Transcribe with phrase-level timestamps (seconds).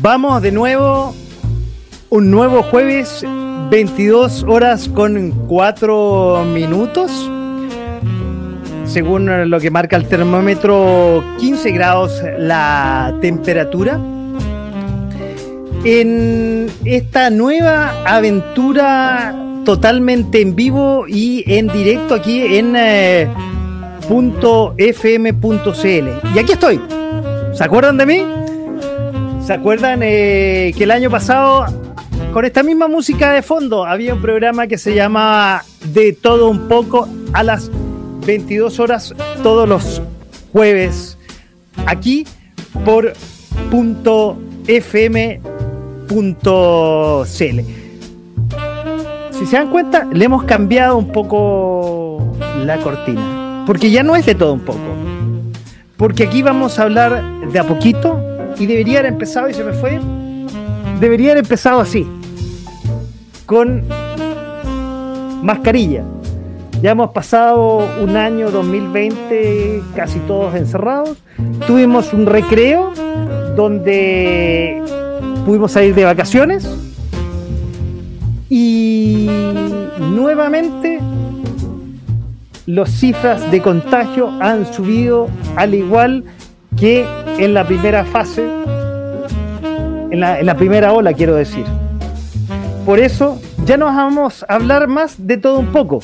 [0.00, 1.14] Vamos de nuevo.
[2.10, 3.24] Un nuevo jueves,
[3.70, 7.30] 22 horas con 4 minutos.
[8.86, 14.00] Según lo que marca el termómetro, 15 grados la temperatura.
[15.84, 23.28] En esta nueva aventura totalmente en vivo y en directo aquí en eh,
[24.78, 26.08] .fm.cl.
[26.34, 26.80] Y aquí estoy.
[27.52, 28.47] ¿Se acuerdan de mí?
[29.48, 31.64] ¿Se acuerdan eh, que el año pasado,
[32.34, 36.68] con esta misma música de fondo, había un programa que se llamaba De todo un
[36.68, 37.70] poco a las
[38.26, 40.02] 22 horas todos los
[40.52, 41.16] jueves,
[41.86, 42.26] aquí
[42.84, 43.14] por
[43.70, 45.40] .fm.cl.
[49.30, 54.26] Si se dan cuenta, le hemos cambiado un poco la cortina, porque ya no es
[54.26, 54.94] de todo un poco.
[55.96, 59.72] Porque aquí vamos a hablar de a poquito y debería haber empezado y se me
[59.72, 60.00] fue.
[61.00, 62.06] Debería haber empezado así.
[63.46, 63.84] Con
[65.42, 66.04] mascarilla.
[66.82, 71.18] Ya hemos pasado un año 2020 casi todos encerrados.
[71.66, 72.92] Tuvimos un recreo
[73.56, 74.82] donde
[75.44, 76.68] pudimos salir de vacaciones.
[78.48, 79.28] Y
[79.98, 81.00] nuevamente
[82.66, 86.24] las cifras de contagio han subido al igual
[86.76, 87.04] que
[87.38, 88.44] en la primera fase,
[90.10, 91.64] en la, primera ola, quiero decir.
[92.84, 96.02] Por eso ya nos vamos a hablar más de todo un poco,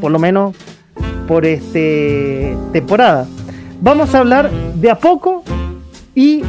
[0.00, 0.54] por lo menos
[1.26, 1.78] por esta
[2.72, 3.26] temporada.
[3.80, 5.42] Vamos a hablar de a poco
[6.14, 6.42] y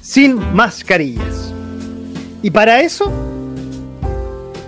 [0.00, 1.52] sin mascarillas.
[2.42, 3.12] Y para eso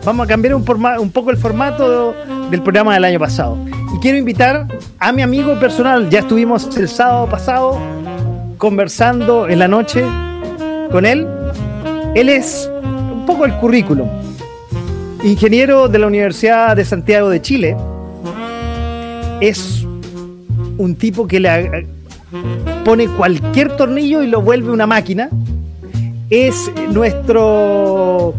[0.04, 0.64] vamos a cambiar un,
[0.98, 2.14] un poco el formato
[2.50, 3.56] del programa del año pasado.
[3.94, 4.66] Y quiero invitar
[4.98, 7.78] a mi amigo personal, ya estuvimos el sábado pasado
[8.62, 10.04] conversando en la noche
[10.92, 11.26] con él.
[12.14, 12.70] Él es
[13.12, 14.08] un poco el currículum.
[15.24, 17.76] Ingeniero de la Universidad de Santiago de Chile.
[19.40, 19.84] Es
[20.78, 21.88] un tipo que le
[22.84, 25.28] pone cualquier tornillo y lo vuelve una máquina.
[26.30, 28.34] Es nuestro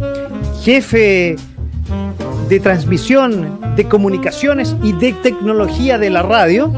[0.61, 1.35] jefe
[2.47, 6.71] de transmisión, de comunicaciones y de tecnología de la radio.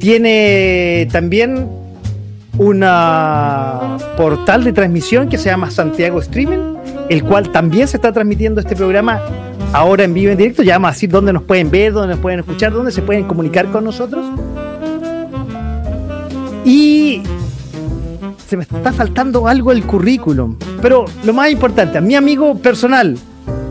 [0.00, 1.85] Tiene también
[2.58, 6.76] una portal de transmisión que se llama Santiago Streaming,
[7.08, 9.20] el cual también se está transmitiendo este programa
[9.72, 10.62] ahora en vivo en directo.
[10.62, 13.24] Ya vamos a decir dónde nos pueden ver, dónde nos pueden escuchar, dónde se pueden
[13.24, 14.26] comunicar con nosotros.
[16.64, 17.22] Y
[18.46, 20.56] se me está faltando algo el currículum.
[20.80, 23.16] Pero lo más importante, a mi amigo personal,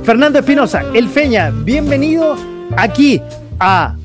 [0.04, 2.36] Fernando Espinosa, el Feña, bienvenido
[2.78, 3.22] aquí
[3.60, 3.96] a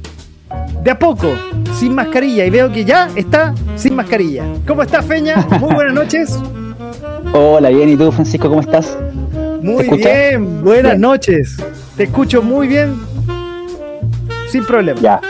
[0.82, 1.28] De a poco,
[1.74, 4.44] sin mascarilla y veo que ya está sin mascarilla.
[4.66, 5.46] ¿Cómo estás, Feña?
[5.60, 6.38] Muy buenas noches.
[7.34, 8.96] Hola, bien, ¿y tú, Francisco, cómo estás?
[9.62, 11.56] Muy bien, buenas noches.
[11.96, 12.94] Te escucho muy bien,
[14.48, 14.98] sin problema.
[15.00, 15.20] Ya.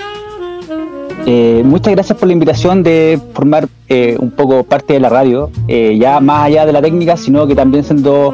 [1.26, 5.50] Eh, muchas gracias por la invitación de formar eh, un poco parte de la radio,
[5.66, 8.32] eh, ya más allá de la técnica, sino que también siendo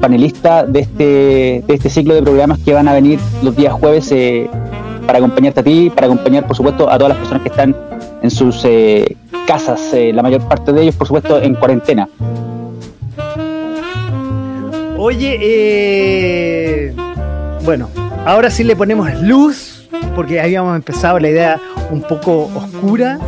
[0.00, 4.12] panelista de este, de este ciclo de programas que van a venir los días jueves
[5.06, 7.74] para acompañarte a ti, para acompañar, por supuesto, a todas las personas que están
[8.22, 9.16] en sus eh,
[9.46, 12.08] casas, eh, la mayor parte de ellos, por supuesto, en cuarentena.
[14.98, 16.94] Oye, eh,
[17.64, 17.88] bueno,
[18.24, 21.60] ahora sí le ponemos luz, porque habíamos empezado la idea
[21.90, 23.18] un poco oscura,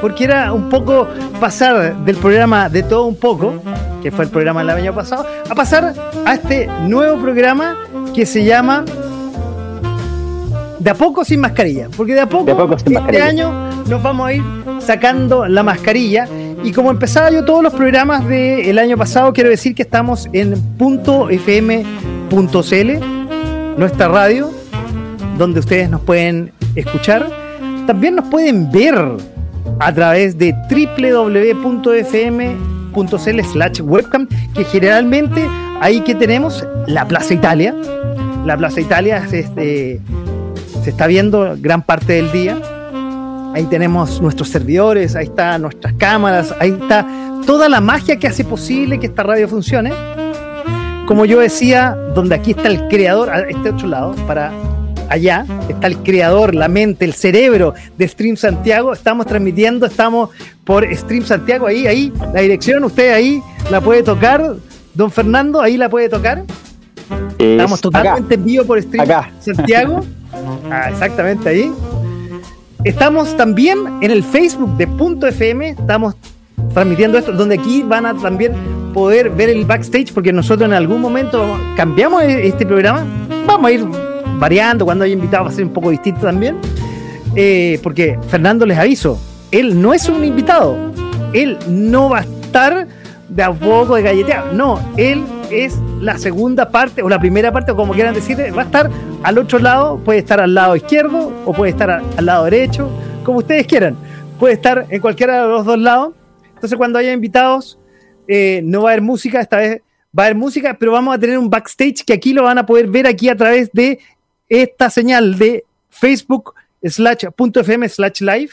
[0.00, 1.08] porque era un poco
[1.40, 3.54] pasar del programa de todo un poco,
[4.02, 5.92] que fue el programa del año pasado, a pasar
[6.24, 7.76] a este nuevo programa
[8.14, 8.84] que se llama
[10.82, 13.52] de a poco sin mascarilla, porque de a poco, este año
[13.88, 14.42] nos vamos a ir
[14.80, 16.26] sacando la mascarilla.
[16.64, 20.54] Y como empezaba yo todos los programas del año pasado, quiero decir que estamos en
[20.78, 22.36] .fm.cl,
[23.78, 24.50] nuestra radio,
[25.38, 27.28] donde ustedes nos pueden escuchar.
[27.86, 28.96] También nos pueden ver
[29.78, 31.92] a través de www.fm.cl
[33.52, 35.48] slash webcam, que generalmente
[35.80, 37.72] ahí que tenemos la Plaza Italia.
[38.44, 40.00] La Plaza Italia este,
[40.82, 42.58] se está viendo gran parte del día.
[43.54, 47.06] Ahí tenemos nuestros servidores, ahí están nuestras cámaras, ahí está
[47.46, 49.92] toda la magia que hace posible que esta radio funcione.
[51.06, 54.52] Como yo decía, donde aquí está el creador, a este otro lado, para
[55.08, 58.92] allá está el creador, la mente, el cerebro de Stream Santiago.
[58.92, 60.30] Estamos transmitiendo, estamos
[60.64, 64.56] por Stream Santiago, ahí, ahí, la dirección, usted ahí la puede tocar.
[64.94, 66.44] Don Fernando, ahí la puede tocar.
[67.38, 69.06] Estamos totalmente en vivo por Stream
[69.40, 70.00] Santiago.
[70.70, 71.70] Ah, exactamente ahí.
[72.84, 76.16] Estamos también en el Facebook de Punto FM, estamos
[76.72, 78.52] transmitiendo esto, donde aquí van a también
[78.92, 81.44] poder ver el backstage, porque nosotros en algún momento
[81.76, 83.04] cambiamos e-, este programa.
[83.46, 83.84] Vamos a ir
[84.38, 86.56] variando, cuando hay invitados va a ser un poco distinto también.
[87.36, 89.18] Eh, porque Fernando les aviso,
[89.50, 90.76] él no es un invitado,
[91.32, 92.86] él no va a estar
[93.28, 97.70] de a poco de galletear, no, él es la segunda parte o la primera parte,
[97.70, 98.90] o como quieran decir, va a estar
[99.22, 102.90] al otro lado, puede estar al lado izquierdo o puede estar al lado derecho,
[103.24, 103.96] como ustedes quieran,
[104.36, 106.12] puede estar en cualquiera de los dos lados.
[106.48, 107.78] Entonces cuando haya invitados,
[108.26, 109.80] eh, no va a haber música, esta vez
[110.18, 112.66] va a haber música, pero vamos a tener un backstage que aquí lo van a
[112.66, 114.00] poder ver aquí a través de
[114.48, 118.50] esta señal de Facebook slash .fm slash live.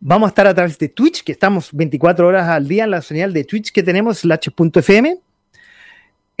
[0.00, 3.02] Vamos a estar a través de Twitch, que estamos 24 horas al día en la
[3.02, 5.20] señal de Twitch que tenemos slash .fm.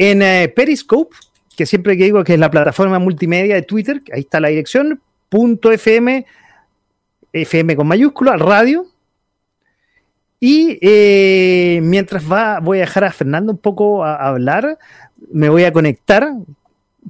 [0.02, 1.14] En eh, Periscope,
[1.54, 4.98] que siempre que digo que es la plataforma multimedia de Twitter, ahí está la dirección,
[5.30, 6.24] .fm,
[7.34, 8.86] FM con mayúscula, radio.
[10.40, 14.78] Y eh, mientras va, voy a dejar a Fernando un poco a hablar,
[15.30, 16.32] me voy a conectar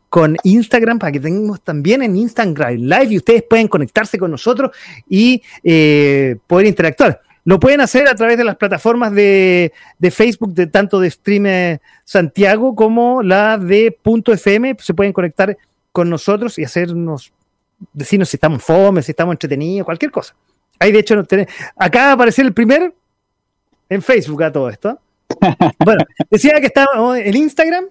[0.08, 4.72] con Instagram para que tengamos también en Instagram Live y ustedes pueden conectarse con nosotros
[5.08, 7.20] y eh, poder interactuar.
[7.44, 9.72] Lo pueden hacer a través de las plataformas de,
[10.10, 14.76] Facebook, de tanto de Stream Santiago como la de Punto FM.
[14.78, 15.56] Se pueden conectar
[15.92, 17.32] con nosotros y hacernos,
[17.92, 20.34] decirnos si estamos fome, si estamos entretenidos, cualquier cosa.
[20.78, 22.94] Ahí, de hecho, no tenemos, acá va a aparecer el primer
[23.88, 24.98] en Facebook a todo esto.
[25.84, 27.86] Bueno, decía que estamos en Instagram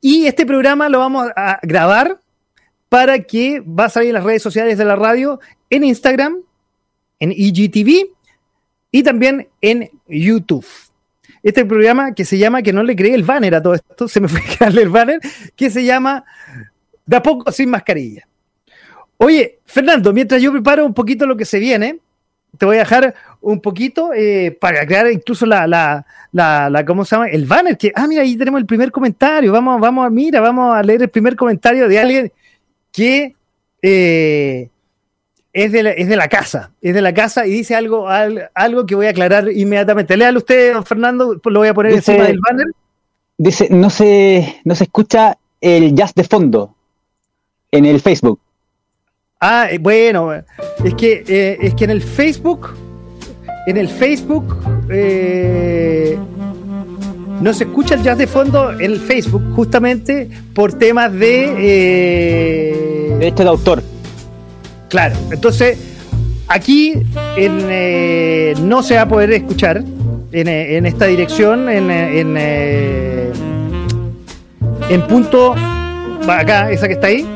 [0.00, 2.20] y este programa lo vamos a grabar
[2.88, 5.40] para que va a salir en las redes sociales de la radio,
[5.70, 6.42] en Instagram,
[7.18, 8.10] en IGTV
[8.90, 10.66] y también en YouTube.
[11.42, 14.20] Este programa que se llama, que no le creé el banner a todo esto, se
[14.20, 15.20] me fue a darle el banner,
[15.56, 16.24] que se llama
[17.06, 18.26] De a poco sin mascarilla.
[19.16, 21.98] Oye, Fernando, mientras yo preparo un poquito lo que se viene,
[22.58, 27.16] te voy a dejar un poquito eh, para crear incluso la, la, la, ¿cómo se
[27.16, 27.28] llama?
[27.28, 30.74] El banner, que, ah, mira, ahí tenemos el primer comentario, vamos, vamos a, mira, vamos
[30.74, 32.32] a leer el primer comentario de alguien
[32.92, 33.34] que
[33.82, 34.68] eh,
[35.52, 38.86] es, de la, es de la casa, es de la casa y dice algo, algo
[38.86, 40.16] que voy a aclarar inmediatamente.
[40.16, 42.66] Léalo usted, don Fernando, lo voy a poner encima del banner.
[43.36, 46.74] Dice, no se, no se escucha el jazz de fondo
[47.70, 48.40] en el Facebook.
[49.40, 50.32] Ah, eh, bueno,
[50.84, 52.74] es que, eh, es que en el Facebook,
[53.66, 54.56] en el Facebook,
[54.90, 56.18] eh,
[57.40, 63.16] no se escucha el jazz de fondo en el Facebook, justamente por temas de...
[63.18, 63.82] Derecho de autor.
[64.90, 65.78] Claro, entonces
[66.48, 66.94] aquí
[67.36, 69.82] en, no se va a poder escuchar
[70.32, 72.36] en, esta dirección, en, en,
[74.88, 75.54] en punto,
[76.28, 77.26] acá, esa que está ahí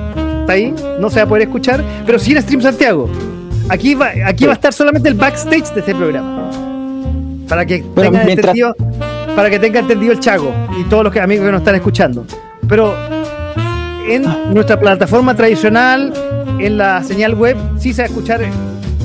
[0.44, 3.08] está ahí, no se va a poder escuchar, pero sí en Stream Santiago.
[3.68, 6.50] Aquí va, aquí va a estar solamente el backstage de este programa.
[7.48, 8.76] Para que tengan entendido,
[9.34, 12.26] para que tenga entendido el Chago y todos los amigos que nos están escuchando.
[12.68, 12.94] Pero
[14.08, 16.12] en nuestra plataforma tradicional,
[16.58, 18.40] en la señal web, sí se va a escuchar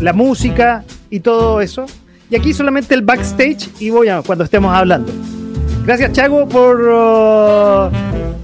[0.02, 1.86] la música y todo eso.
[2.30, 5.12] Y aquí solamente el backstage y voy a cuando estemos hablando.
[5.86, 7.90] Gracias, Chago, por uh,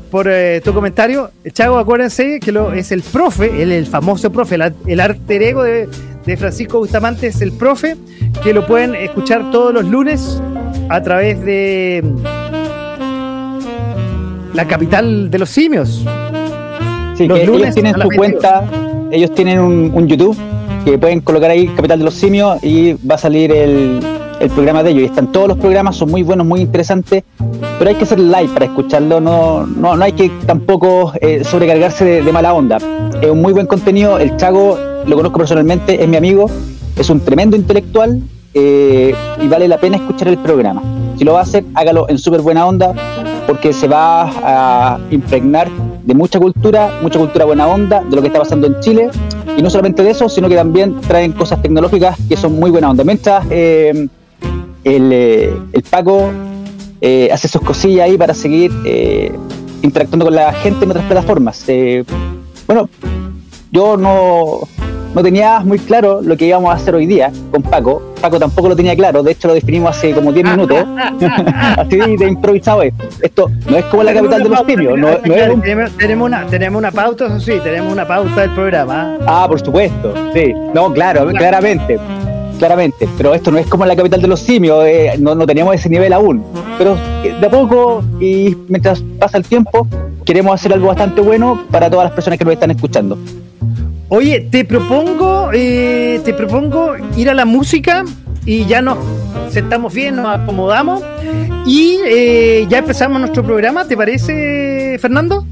[0.10, 1.30] por eh, tu comentario.
[1.52, 5.90] Chago, acuérdense que lo, es el profe, el, el famoso profe, el, el ego de,
[6.38, 7.98] Francisco Bustamante es el profe,
[8.42, 10.42] que lo pueden escuchar todos los lunes
[10.90, 12.04] a través de
[14.54, 16.06] la capital de los simios.
[17.18, 18.64] Sí, que ellos tienen su cuenta,
[19.12, 20.38] ellos tienen un, YouTube
[20.84, 24.00] que pueden colocar ahí Capital de los Simios y va a salir el,
[24.40, 25.04] el programa de ellos.
[25.04, 27.24] Y están todos los programas, son muy buenos, muy interesantes,
[27.78, 32.24] pero hay que hacer live para escucharlo, no, no, no hay que tampoco eh, sobrecargarse
[32.24, 32.78] de, mala onda.
[33.22, 36.50] Es un muy buen contenido, el Chago lo conozco personalmente, es mi amigo,
[36.98, 38.22] es un tremendo intelectual
[38.54, 40.82] eh, y vale la pena escuchar el programa.
[41.18, 42.94] Si lo va a hacer, hágalo en súper buena onda,
[43.48, 45.70] porque se va a impregnar
[46.04, 49.10] de mucha cultura, mucha cultura buena onda, de lo que está pasando en Chile,
[49.58, 52.90] y no solamente de eso, sino que también traen cosas tecnológicas que son muy buena
[52.90, 53.04] onda.
[53.04, 54.08] Mientras eh,
[54.84, 56.32] el, el Paco
[57.32, 58.72] hace sus cosillas ahí para seguir
[59.82, 61.66] interactuando con la gente en otras plataformas.
[62.68, 62.90] bueno,
[63.72, 64.62] yo no,
[65.16, 68.14] no tenía muy claro lo que íbamos a hacer hoy día con Paco.
[68.22, 70.78] Paco tampoco lo tenía claro, de hecho lo definimos hace como 10 minutos.
[71.78, 75.00] Así de improvisado Esto no es como la capital de los simios.
[75.00, 79.18] No, tenemos, una, tenemos una pauta, eso sí, tenemos una pauta del programa.
[79.26, 80.54] Ah, por supuesto, sí.
[80.74, 81.98] No, claro, claramente.
[82.60, 85.76] Claramente, pero esto no es como la capital de los simios, eh, no, no teníamos
[85.76, 86.44] ese nivel aún.
[86.78, 89.88] Pero de a poco y mientras pasa el tiempo,
[90.26, 93.18] queremos hacer algo bastante bueno para todas las personas que nos están escuchando.
[94.10, 98.04] Oye, te propongo, eh, te propongo ir a la música
[98.46, 99.00] y ya nos
[99.50, 101.02] sentamos bien, nos acomodamos
[101.66, 103.88] y eh, ya empezamos nuestro programa.
[103.88, 105.48] ¿Te parece, Fernando?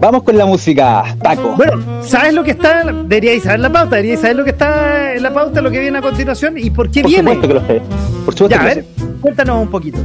[0.00, 1.54] Vamos con la música, Paco.
[1.56, 2.84] Bueno, ¿sabes lo que está?
[2.84, 5.98] Deberíais saber la pauta, deberíais saber lo que está en la pauta, lo que viene
[5.98, 7.34] a continuación y por qué viene.
[7.34, 7.82] Por supuesto que lo sé.
[8.24, 8.84] Por supuesto ya, a ver,
[9.20, 9.98] cuéntanos un poquito.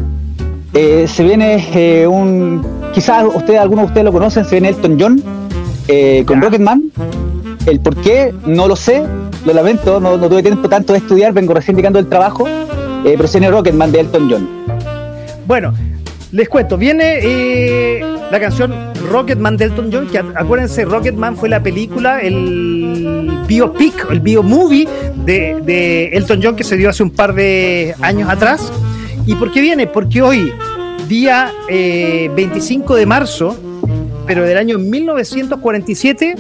[0.72, 2.64] Eh, se viene un.
[2.94, 5.24] Quizás ustedes, algunos de ustedes lo conocen, se viene Elton John
[6.26, 6.92] con Rocketman
[7.66, 9.04] el por qué no lo sé,
[9.46, 13.28] lo lamento, no, tuve tiempo tanto de estudiar, vengo recién llegando del trabajo, eh, pero
[13.28, 14.48] tiene Rocketman de Elton John.
[15.48, 15.74] Bueno,
[16.32, 18.74] les cuento, viene eh, la canción
[19.10, 24.88] Rocketman de Elton John, que acuérdense, Rocketman fue la película, el biopic, el biomovie
[25.26, 28.72] de, de Elton John que se dio hace un par de años atrás.
[29.26, 29.88] ¿Y por qué viene?
[29.88, 30.52] Porque hoy,
[31.08, 33.58] día 25 eh, de marzo,
[34.28, 36.36] pero del año 1947,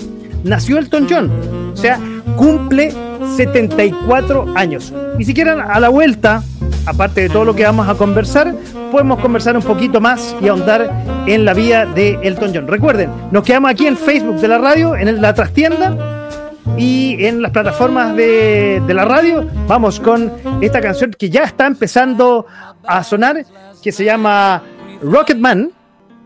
[0.46, 1.32] nació Elton John.
[1.74, 2.00] O sea,
[2.38, 2.94] cumple
[3.36, 4.94] 74 años.
[5.18, 6.44] Ni siquiera a la vuelta,
[6.86, 8.56] aparte de todo lo que vamos a conversar,
[8.92, 12.68] podemos conversar un poquito más y ahondar en la vida de Elton John.
[12.68, 16.30] Recuerden, nos quedamos aquí en Facebook de la radio, en la trastienda
[16.78, 19.48] y en las plataformas de, de, la radio.
[19.68, 22.46] Vamos con esta canción que ya está empezando
[22.86, 23.46] a sonar,
[23.82, 24.64] que se llama
[25.02, 25.72] Rocketman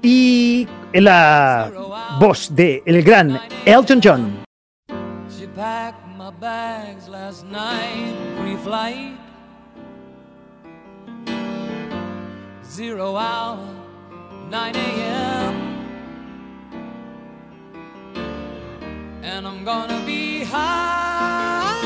[0.01, 1.72] y la
[2.20, 4.44] voz de el gran Elton John.
[5.29, 9.18] She packed my bags last night, pre-flight.
[12.63, 13.60] Zero hour,
[14.50, 15.56] 9 a.m.
[19.24, 21.79] And I'm gonna be high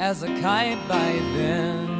[0.00, 1.99] as a kite by then.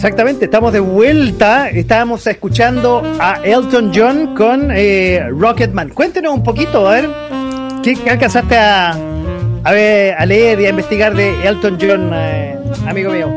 [0.00, 1.68] Exactamente, estamos de vuelta.
[1.68, 5.90] Estábamos escuchando a Elton John con eh, Rocketman.
[5.90, 7.10] Cuéntenos un poquito, a ver,
[7.82, 8.96] ¿qué, qué alcanzaste a,
[9.62, 13.28] a, ver, a leer y a investigar de Elton John, eh, amigo mío?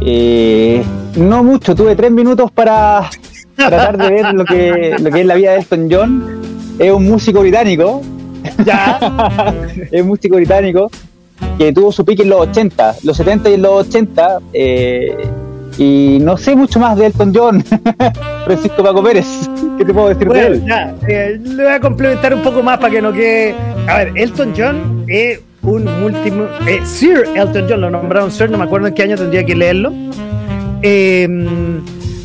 [0.00, 0.82] Eh,
[1.18, 3.08] no mucho, tuve tres minutos para
[3.54, 6.42] tratar de ver lo que, lo que es la vida de Elton John.
[6.80, 8.02] Es un músico británico,
[8.66, 8.98] Ya,
[9.92, 10.90] es un músico británico
[11.58, 14.38] que tuvo su pique en los 80, los 70 y en los 80.
[14.52, 15.16] eh,
[15.76, 17.64] y no sé mucho más de Elton John,
[18.44, 19.26] Francisco Paco Pérez.
[19.78, 20.64] ¿Qué te puedo decir de bueno, él?
[20.68, 23.54] ya, eh, le voy a complementar un poco más para que no quede.
[23.88, 26.30] A ver, Elton John es un multi.
[26.68, 29.56] eh, Sir Elton John, lo nombraron Sir, no me acuerdo en qué año tendría que
[29.56, 29.92] leerlo.
[30.82, 31.28] Eh,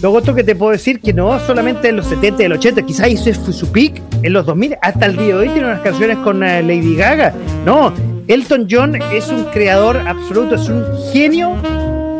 [0.01, 2.83] Luego otro que te puedo decir que no solamente en los 70 y el 80,
[2.83, 5.81] quizás hizo fue su peak en los 2000, hasta el día de hoy tiene unas
[5.81, 7.33] canciones con Lady Gaga.
[7.65, 7.91] No,
[8.29, 11.55] Elton John es un creador absoluto, es un genio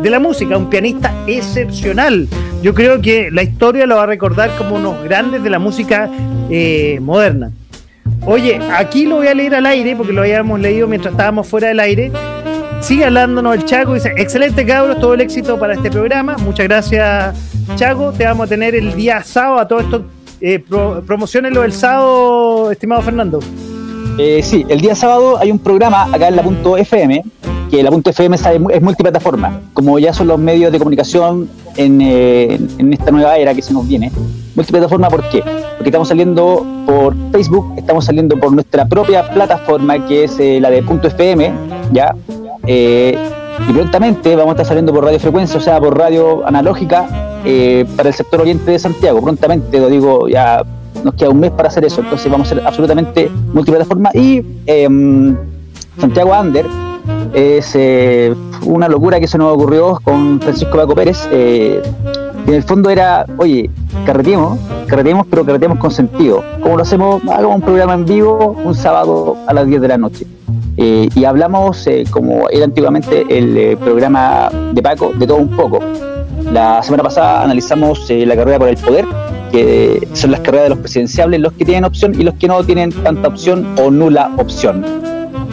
[0.02, 2.28] de la música, un pianista excepcional.
[2.63, 6.10] Yo creo que la historia lo va a recordar como unos grandes de la música
[6.50, 7.52] eh, moderna.
[8.26, 11.67] Oye, aquí lo voy a leer al aire porque lo habíamos leído mientras estábamos fuera
[11.67, 12.12] del aire.
[12.82, 16.38] Sigue hablándonos el Chaco, dice, excelente cabros, todo el éxito para este programa.
[16.39, 17.36] Muchas gracias,
[17.76, 18.13] Chaco.
[18.13, 20.06] Te vamos a tener el día sábado a todo esto.
[20.41, 23.39] Eh, pro, promocionenlo el sábado, estimado Fernando.
[24.21, 27.23] Eh, sí, el día sábado hay un programa acá en la punto FM,
[27.71, 32.60] que la punto FM es multiplataforma, como ya son los medios de comunicación en, eh,
[32.79, 34.12] en esta nueva era que se nos viene.
[34.55, 35.41] Multiplataforma, ¿por qué?
[35.77, 40.69] Porque estamos saliendo por Facebook, estamos saliendo por nuestra propia plataforma, que es eh, la
[40.69, 41.53] de punto FM,
[41.93, 42.13] ¿ya?
[42.67, 43.17] Eh,
[43.69, 47.08] y prontamente vamos a estar saliendo por radio frecuencia, o sea, por radio analógica
[47.95, 49.21] para el sector oriente de Santiago.
[49.21, 50.62] Prontamente, lo digo, ya
[51.03, 54.09] nos queda un mes para hacer eso, entonces vamos a ser absolutamente multiplataforma.
[54.13, 55.35] Y em,
[55.99, 56.65] Santiago Ander
[57.33, 58.33] es eh,
[58.65, 61.27] una locura que se nos ocurrió con Francisco Paco Pérez.
[61.31, 61.81] eh,
[62.47, 63.69] en el fondo era, oye,
[64.07, 64.57] carreteemos,
[64.88, 66.43] carreteemos, pero carreteemos con sentido.
[66.63, 67.21] ¿Cómo lo hacemos?
[67.29, 70.25] Hagamos un programa en vivo un sábado a las 10 de la noche.
[70.77, 75.79] Eh, y hablamos, eh, como era antiguamente el programa de Paco, de todo un poco.
[76.51, 79.05] La semana pasada analizamos la carrera por el poder,
[79.51, 82.63] que son las carreras de los presidenciables, los que tienen opción y los que no
[82.63, 84.85] tienen tanta opción o nula opción.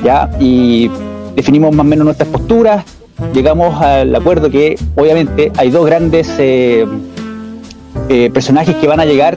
[0.04, 0.30] ¿ya?
[0.40, 0.90] Y
[1.35, 2.85] definimos más o menos nuestras posturas,
[3.32, 6.87] llegamos al acuerdo que obviamente hay dos grandes eh,
[8.09, 9.37] eh, personajes que van a llegar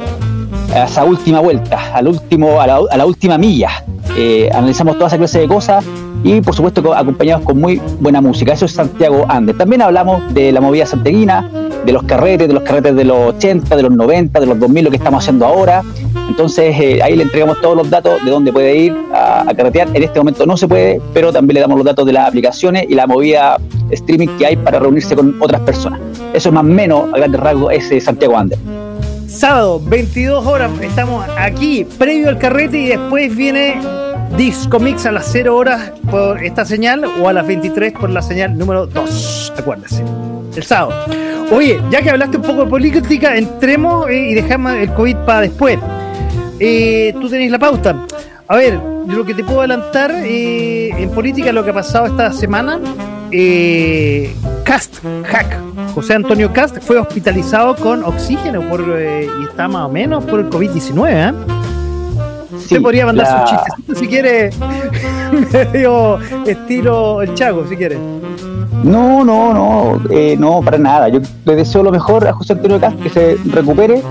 [0.74, 3.70] a esa última vuelta, al último, a la, a la última milla.
[4.18, 5.86] Eh, analizamos toda esa clase de cosas
[6.24, 8.54] y por supuesto co- acompañados con muy buena música.
[8.54, 9.58] Eso es Santiago Andes.
[9.58, 11.50] También hablamos de la movida santeguina,
[11.86, 14.84] de los carretes, de los carretes de los 80, de los 90, de los 2000,
[14.86, 15.84] lo que estamos haciendo ahora.
[16.28, 19.90] Entonces eh, ahí le entregamos todos los datos de dónde puede ir a, a carretear.
[19.94, 22.86] En este momento no se puede, pero también le damos los datos de las aplicaciones
[22.88, 23.58] y la movida
[23.92, 26.00] streaming que hay para reunirse con otras personas.
[26.34, 28.60] Eso es más o menos, a grandes rasgos, es Santiago Andes.
[29.28, 33.80] Sábado, 22 horas, estamos aquí, previo al carrete y después viene
[34.36, 38.24] Disco Mix a las 0 horas por esta señal o a las 23 por la
[38.24, 40.04] señal número 2, acuérdese,
[40.56, 40.94] el sábado.
[41.52, 45.42] Oye, ya que hablaste un poco de política, entremos eh, y dejamos el COVID para
[45.42, 45.80] después.
[46.60, 48.06] Eh, tú tenés la pauta.
[48.48, 52.32] A ver, lo que te puedo adelantar eh, en política, lo que ha pasado esta
[52.34, 52.80] semana,
[53.32, 54.34] eh,
[54.64, 55.58] Cast, Hack,
[55.94, 60.40] José Antonio Cast fue hospitalizado con oxígeno por, eh, y está más o menos por
[60.40, 61.10] el COVID-19.
[61.12, 61.34] ¿eh?
[62.56, 64.50] Usted Sí, podría mandar la- sus chistecitos si quiere,
[65.54, 67.98] medio estilo el Chago, si quiere.
[68.84, 71.10] No, no, no, eh, no, para nada.
[71.10, 74.02] Yo le deseo lo mejor a José Antonio Cast, que se recupere.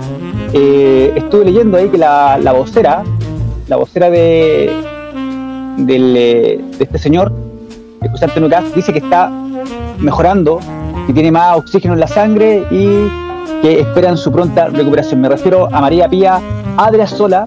[0.52, 3.02] Eh, estuve leyendo ahí que la, la vocera,
[3.66, 4.70] la vocera de,
[5.78, 7.32] del, eh, de este señor,
[8.00, 9.30] de José Antonio Cast, dice que está
[9.98, 10.60] mejorando,
[11.06, 13.08] que tiene más oxígeno en la sangre y
[13.62, 15.20] que esperan su pronta recuperación.
[15.20, 16.40] Me refiero a María Pía
[16.76, 17.46] Adriasola,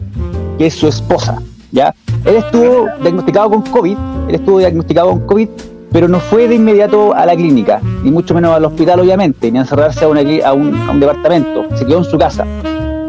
[0.57, 1.41] que es su esposa.
[1.71, 1.93] ¿ya?
[2.25, 5.49] Él estuvo diagnosticado con COVID, él estuvo diagnosticado con COVID,
[5.91, 9.57] pero no fue de inmediato a la clínica, ni mucho menos al hospital, obviamente, ni
[9.57, 12.45] a encerrarse a, un departamento, se quedó en su casa.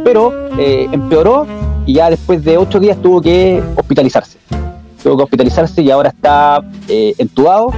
[0.05, 1.47] Pero eh, empeoró
[1.87, 4.39] y ya después de ocho días tuvo que hospitalizarse.
[5.03, 7.73] Tuvo que hospitalizarse y ahora está eh, entubado,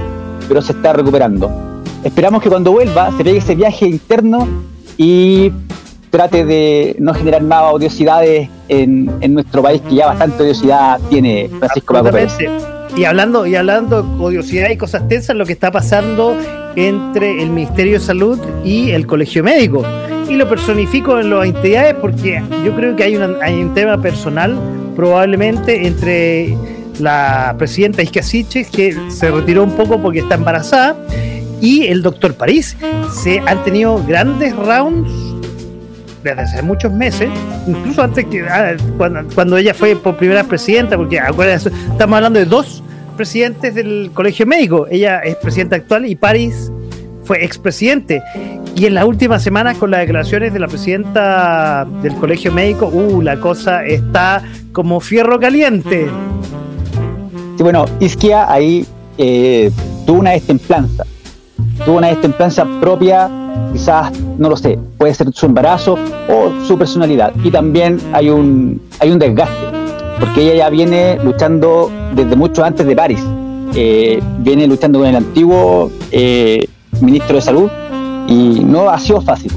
[0.47, 1.51] pero se está recuperando.
[2.03, 4.47] Esperamos que cuando vuelva se pegue ese viaje interno
[4.97, 5.51] y
[6.09, 11.49] trate de no generar más odiosidades en, en nuestro país, que ya bastante odiosidad tiene
[11.59, 12.74] Francisco Paco Pérez.
[12.97, 16.35] Y hablando, y hablando de odiosidad y cosas tensas, lo que está pasando
[16.75, 19.83] entre el Ministerio de Salud y el Colegio Médico.
[20.29, 24.01] Y lo personifico en las entidades porque yo creo que hay, una- hay un tema
[24.01, 24.57] personal
[24.95, 26.55] probablemente entre
[26.99, 30.95] la presidenta Isca Siches, que se retiró un poco porque está embarazada,
[31.61, 32.75] y el doctor París.
[33.23, 35.09] Se han tenido grandes rounds
[36.29, 37.29] desde hace muchos meses,
[37.67, 42.39] incluso antes que ah, cuando, cuando ella fue por primera presidenta, porque acuérdense, estamos hablando
[42.39, 42.83] de dos
[43.15, 44.87] presidentes del colegio médico.
[44.89, 46.71] Ella es presidenta actual y París
[47.23, 48.21] fue expresidente.
[48.75, 53.21] Y en las últimas semanas, con las declaraciones de la presidenta del colegio médico, uh,
[53.21, 56.07] la cosa está como fierro caliente.
[57.55, 58.85] Sí, bueno, Isquia ahí
[59.17, 59.71] eh,
[60.05, 61.05] tuvo una destemplanza.
[61.85, 63.29] Tuvo una destemplanza propia,
[63.73, 65.97] quizás, no lo sé, puede ser su embarazo
[66.29, 67.33] o su personalidad.
[67.43, 69.65] Y también hay un, hay un desgaste,
[70.19, 73.23] porque ella ya viene luchando desde mucho antes de París.
[73.75, 76.65] Eh, viene luchando con el antiguo eh,
[77.01, 77.69] ministro de Salud
[78.27, 79.51] y no ha sido fácil.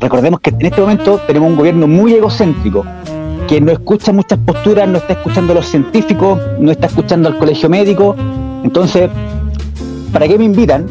[0.00, 2.84] Recordemos que en este momento tenemos un gobierno muy egocéntrico,
[3.48, 7.38] que no escucha muchas posturas, no está escuchando a los científicos, no está escuchando al
[7.38, 8.14] colegio médico.
[8.62, 9.08] Entonces,
[10.12, 10.86] ¿para qué me invitan?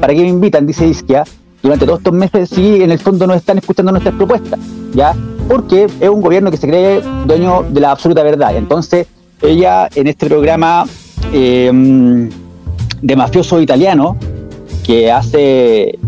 [0.00, 0.66] ¿Para qué me invitan?
[0.66, 1.24] Dice Isquia.
[1.62, 4.60] Durante todos estos meses, sí, en el fondo no están escuchando nuestras propuestas,
[4.94, 5.14] ¿ya?
[5.48, 8.56] Porque es un gobierno que se cree dueño de la absoluta verdad.
[8.56, 9.06] Entonces,
[9.42, 10.84] ella en este programa
[11.32, 12.30] eh,
[13.02, 14.16] de mafioso italiano,
[14.84, 15.98] que hace,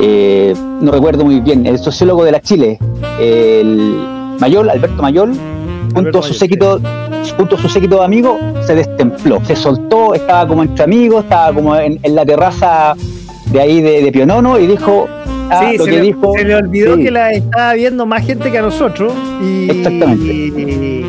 [0.00, 2.78] eh, no recuerdo muy bien, el sociólogo de la Chile,
[3.20, 3.96] el
[4.38, 5.32] Mayol, Alberto Mayol,
[5.94, 6.80] junto a su séquito,
[7.36, 11.52] junto a su séquito de amigos, se destempló, se soltó, estaba como entre amigos, estaba
[11.52, 12.94] como en, en la terraza
[13.54, 15.08] de ahí de, de Pionono y dijo
[15.50, 16.32] ah, Sí, lo se, que le, dijo.
[16.36, 19.12] se le olvidó sí, que la estaba viendo más gente que a nosotros.
[19.42, 20.24] Y, Exactamente.
[20.24, 21.06] Y,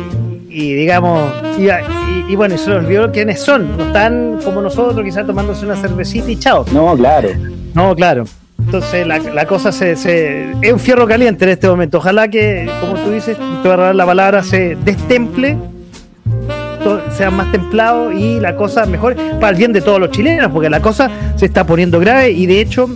[0.48, 3.76] y digamos, y, y- y bueno, y se le olvidó quiénes son.
[3.76, 6.64] No están como nosotros, quizás tomándose una cervecita y chao.
[6.72, 7.28] No, claro.
[7.74, 8.24] No, claro.
[8.58, 11.98] Entonces la, la cosa se, se- es un fierro caliente en este momento.
[11.98, 15.56] Ojalá que, como tú dices, te voy a dar la palabra, se destemple,
[16.86, 20.52] to- sea más templado y la cosa mejor para el bien de todos los chilenos,
[20.52, 22.88] porque la cosa se está poniendo grave y de hecho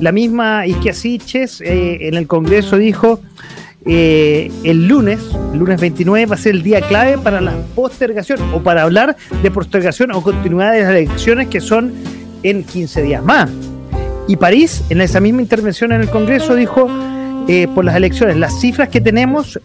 [0.00, 3.20] la misma Isquia Siches eh, en el Congreso dijo
[3.86, 5.20] eh, el lunes,
[5.52, 9.14] el lunes 29 va a ser el día clave para la postergación o para hablar
[9.42, 11.92] de postergación o continuidad de las elecciones que son
[12.42, 13.50] en 15 días más.
[14.26, 16.88] Y París, en esa misma intervención en el Congreso, dijo,
[17.46, 19.60] eh, por las elecciones, las cifras que tenemos,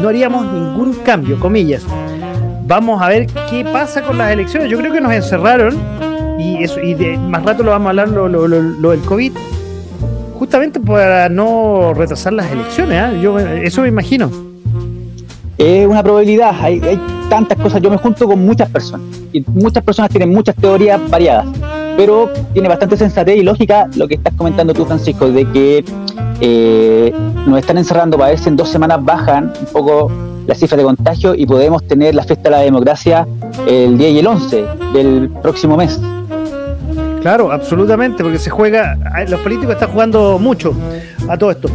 [0.00, 1.82] no haríamos ningún cambio, comillas.
[2.66, 4.70] Vamos a ver qué pasa con las elecciones.
[4.70, 5.76] Yo creo que nos encerraron,
[6.38, 9.32] y, eso, y de, más rato lo vamos a hablar, lo, del COVID,
[10.38, 13.00] justamente para no retrasar las elecciones.
[13.00, 13.12] ¿ah?
[13.12, 14.30] Yo Eso me imagino.
[15.58, 16.80] Es una probabilidad, hay,
[17.28, 17.80] tantas cosas.
[17.82, 21.46] Yo me junto con muchas personas y muchas personas tienen muchas teorías variadas,
[21.96, 25.84] pero tiene bastante sensatez y lógica lo que estás comentando tú, Francisco, de que
[26.40, 27.14] eh,
[27.46, 30.10] nos están encerrando para ver en dos semanas bajan un poco
[30.46, 33.26] las cifras de contagio y podemos tener la fiesta de la democracia
[33.66, 36.00] el 10 y el 11 del próximo mes.
[37.22, 38.96] Claro, absolutamente, porque se juega,
[39.28, 40.74] los políticos están jugando mucho
[41.28, 41.68] a todo esto.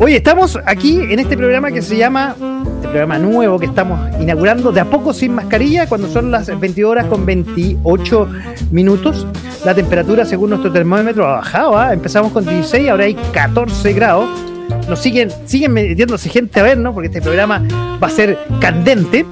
[0.00, 2.34] Oye, estamos aquí en este programa que se llama,
[2.76, 6.90] este programa nuevo que estamos inaugurando, de a poco sin mascarilla, cuando son las 22
[6.90, 8.28] horas con 28
[8.72, 9.24] minutos.
[9.64, 11.92] La temperatura, según nuestro termómetro, ha bajado, ¿ah?
[11.92, 14.28] empezamos con 16, ahora hay 14 grados.
[14.88, 16.94] Nos siguen, siguen metiéndose gente a ver, ¿no?
[16.94, 17.62] Porque este programa
[18.02, 19.26] va a ser candente.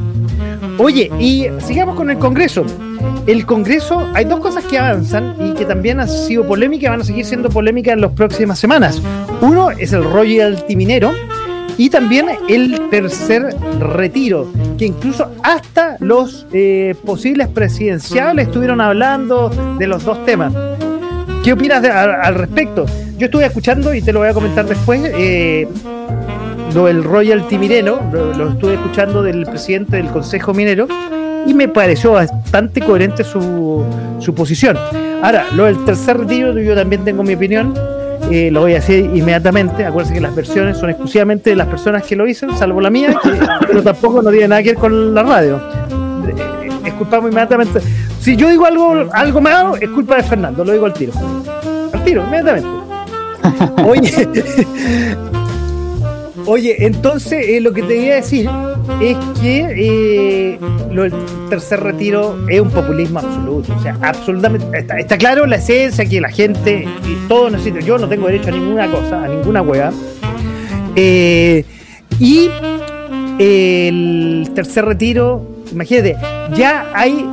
[0.79, 2.65] Oye, y sigamos con el Congreso.
[3.27, 7.05] El Congreso, hay dos cosas que avanzan y que también han sido polémicas van a
[7.05, 9.03] seguir siendo polémicas en las próximas semanas.
[9.41, 11.13] Uno es el royalty minero
[11.79, 19.87] y también el tercer retiro, que incluso hasta los eh, posibles presidenciales estuvieron hablando de
[19.87, 20.53] los dos temas.
[21.47, 22.87] ¿Qué opinas de- al, respecto?
[23.19, 25.01] Yo estuve escuchando y te lo voy a comentar después.
[25.15, 25.69] eh,
[26.75, 30.89] lo del royalty minero, lo, estuve escuchando del presidente del Consejo Minero
[31.47, 33.85] y me pareció bastante coherente su,
[34.19, 34.77] su posición.
[35.23, 37.73] Ahora, lo del tercer retiro, yo también tengo mi opinión,
[38.29, 39.87] eh, lo voy a decir inmediatamente.
[39.87, 43.17] Acuérdense que las versiones son exclusivamente de las personas que lo dicen, salvo la mía,
[43.69, 45.57] pero tampoco no tiene nada que ver con la radio.
[46.27, 47.81] Eh, Es culpa inmediatamente.
[48.27, 51.13] Si yo digo algo, algo malo, es culpa de Fernando, lo digo al tiro.
[51.93, 52.69] Al tiro, inmediatamente.
[53.87, 54.29] Oye,
[56.45, 58.51] Oye, entonces eh, lo que te iba a decir
[59.01, 60.59] es que eh,
[60.91, 61.13] lo del
[61.49, 63.73] tercer retiro es un populismo absoluto.
[63.79, 64.77] O sea, absolutamente.
[64.77, 67.79] Está, está claro la esencia que la gente y todo necesita.
[67.79, 69.93] Yo no tengo derecho a ninguna cosa, a ninguna hueá.
[70.97, 71.65] Eh,
[72.19, 72.51] y
[73.39, 76.17] el tercer retiro, imagínate,
[76.57, 77.25] ya hay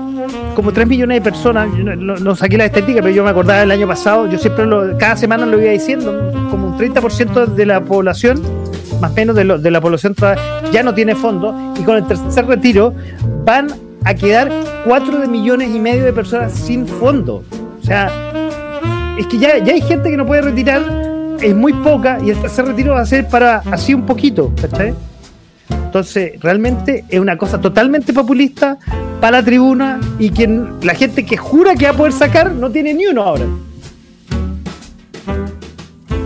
[0.56, 3.72] como 3 millones de personas, yo no, saqué la estadística, pero yo me acordaba del
[3.72, 7.82] año pasado, yo siempre lo- cada semana lo iba diciendo, como un 30% de la
[7.82, 8.42] población,
[9.02, 10.16] más o menos de, la población
[10.72, 12.94] ya no tiene fondo, y con el tercer retiro
[13.46, 13.68] van
[14.06, 14.52] a quedar
[14.86, 17.44] 4 de millones y medio de personas sin fondo.
[17.82, 18.10] O sea,
[19.18, 20.82] es que ya, ya hay gente que no puede retirar,
[21.42, 24.94] es muy poca, y el tercer retiro va a ser para así un poquito, ¿cachai?
[25.94, 28.80] Entonces, realmente es una cosa totalmente populista
[29.22, 30.48] para la tribuna y que
[30.82, 33.46] la gente que jura que va a poder sacar no tiene ni uno ahora.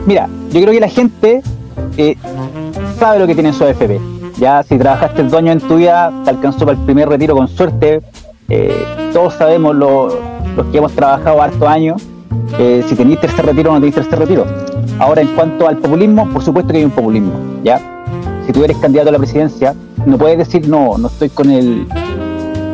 [0.06, 1.42] Mira, yo creo que la gente
[1.98, 2.16] eh,
[2.98, 4.00] sabe lo que tiene en su AFP.
[4.40, 7.50] Ya si trabajaste dos años en tu vida, te alcanzó para el primer retiro con
[7.50, 8.00] suerte.
[8.48, 8.74] Eh,
[9.12, 10.18] todos sabemos lo-
[10.56, 12.02] los que hemos trabajado hartos años.
[12.58, 14.46] eh, si tenéis tercer retiro o no tenéis tercer retiro.
[15.00, 17.34] Ahora, en cuanto al populismo, por supuesto que hay un populismo.
[17.62, 17.97] ¿ya?
[18.48, 21.86] Si tú eres candidato a la presidencia, no puedes decir no, no estoy con el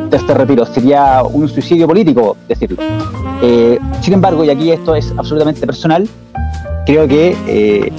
[0.08, 0.64] tercer retiro.
[0.66, 2.76] Sería un suicidio político decirlo.
[3.42, 6.08] Eh, sin embargo, y aquí esto es absolutamente personal,
[6.86, 7.92] creo que eh,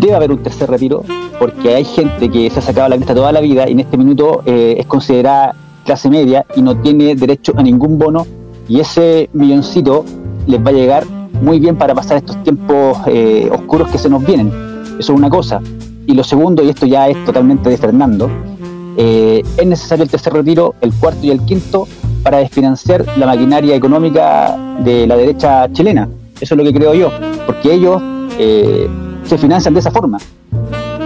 [0.00, 1.04] debe haber un tercer retiro
[1.38, 3.96] porque hay gente que se ha sacado la cresta toda la vida y en este
[3.96, 8.26] minuto eh, es considerada clase media y no tiene derecho a ningún bono
[8.68, 10.04] y ese milloncito
[10.48, 11.04] les va a llegar
[11.40, 12.98] muy bien para pasar estos tiempos
[13.52, 14.48] oscuros que se nos vienen.
[14.98, 15.60] Eso es una cosa.
[16.06, 18.30] Y lo segundo, y esto ya es totalmente de Fernando,
[18.96, 21.86] eh, es necesario el tercer retiro, el cuarto y el quinto
[22.22, 26.08] para desfinanciar la maquinaria económica de la derecha chilena.
[26.40, 27.10] Eso es lo que creo yo,
[27.46, 28.00] porque ellos
[28.38, 28.88] eh,
[29.24, 30.18] se financian de esa forma.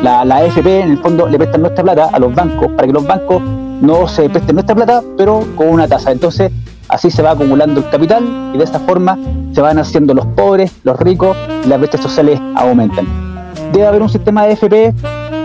[0.02, 2.92] La, la AFP en el fondo le prestan nuestra plata a los bancos para que
[2.92, 3.42] los bancos
[3.80, 6.12] no se presten nuestra plata, pero con una tasa.
[6.12, 6.52] Entonces,
[6.88, 9.18] así se va acumulando el capital y de esa forma
[9.52, 13.29] se van haciendo los pobres, los ricos y las brechas sociales aumentan.
[13.72, 14.94] Debe haber un sistema de AFP,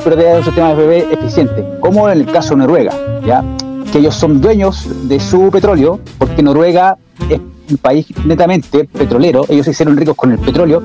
[0.04, 2.94] pero debe haber un sistema de AFP eficiente, como en el caso de Noruega,
[3.26, 3.44] ¿ya?
[3.92, 6.98] que ellos son dueños de su petróleo, porque Noruega
[7.30, 10.84] es un país netamente petrolero, ellos se hicieron ricos con el petróleo,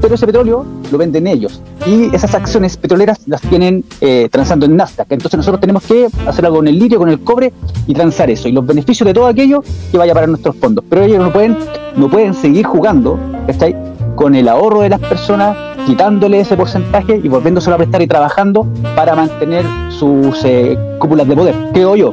[0.00, 1.60] pero ese petróleo lo venden ellos.
[1.86, 5.10] Y esas acciones petroleras las tienen eh, transando en Nasdaq.
[5.10, 7.52] Entonces nosotros tenemos que hacer algo con el litio, con el cobre
[7.86, 8.48] y transar eso.
[8.48, 10.84] Y los beneficios de todo aquello que vaya para nuestros fondos.
[10.88, 11.56] Pero ellos no pueden,
[11.96, 13.74] no pueden seguir jugando, ¿cachai?
[14.18, 18.66] Con el ahorro de las personas, quitándole ese porcentaje y volviéndoselo a prestar y trabajando
[18.96, 21.54] para mantener sus eh, cúpulas de poder.
[21.72, 22.12] Creo yo.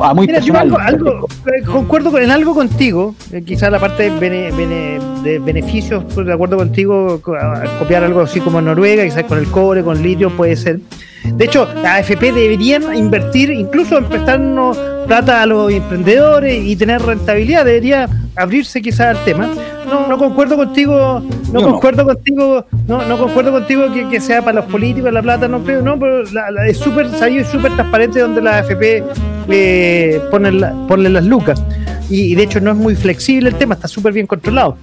[0.00, 0.80] A muy Mira, yo personal.
[0.86, 5.00] algo, algo- eh, concuerdo con, en algo contigo, eh, quizás la parte de, bene- bene-
[5.24, 9.48] de beneficios, pues, de acuerdo contigo, copiar algo así como en Noruega, quizás con el
[9.48, 10.78] cobre, con litio, puede ser.
[11.24, 14.78] De hecho, la AFP deberían invertir, incluso en prestarnos
[15.08, 19.48] plata a los emprendedores y tener rentabilidad, debería abrirse quizás al tema.
[19.92, 21.72] No, no concuerdo contigo, no Yo no.
[21.72, 25.62] concuerdo contigo, no, no concuerdo contigo que, que sea para los políticos la plata, no
[25.62, 29.04] creo, no, pero la- la- es súper sabido y súper transparente donde la AFP
[29.48, 31.62] eh, pone, la- pone las lucas.
[32.08, 34.76] Y, y de hecho no es muy flexible el tema, está súper bien controlado.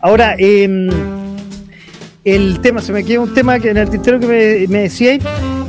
[0.00, 0.88] Ahora, em,
[2.24, 5.22] el tema, se me queda un tema que en el tintero que me, me decíais.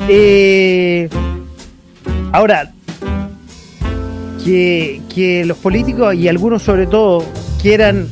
[0.09, 1.09] eh,
[2.31, 2.71] ahora,
[4.43, 7.23] que, que los políticos y algunos sobre todo
[7.61, 8.07] quieran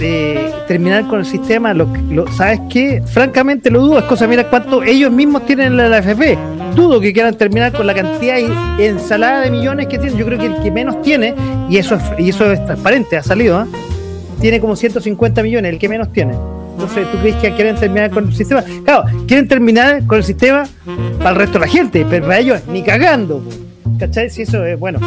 [0.00, 3.02] eh, terminar con el sistema, lo, lo- ¿sabes qué?
[3.06, 6.36] Francamente lo dudo, es cosa, mira cuánto ellos mismos tienen en la AFP.
[6.74, 10.18] Dudo que quieran terminar con la cantidad y ensalada de millones que tienen.
[10.18, 11.34] Yo creo que el que menos tiene,
[11.70, 13.66] y eso es, y eso es transparente, ha salido, ¿ah?
[14.40, 16.34] tiene como 150 millones, el que menos tiene.
[16.72, 18.64] Entonces, ¿tú crees que quieren terminar con el sistema?
[18.84, 20.64] Claro, quieren terminar con el sistema
[21.18, 23.42] para el resto de la gente, pero para ellos ni cagando.
[23.98, 24.28] ¿Cachai?
[24.28, 24.98] Si eso es bueno.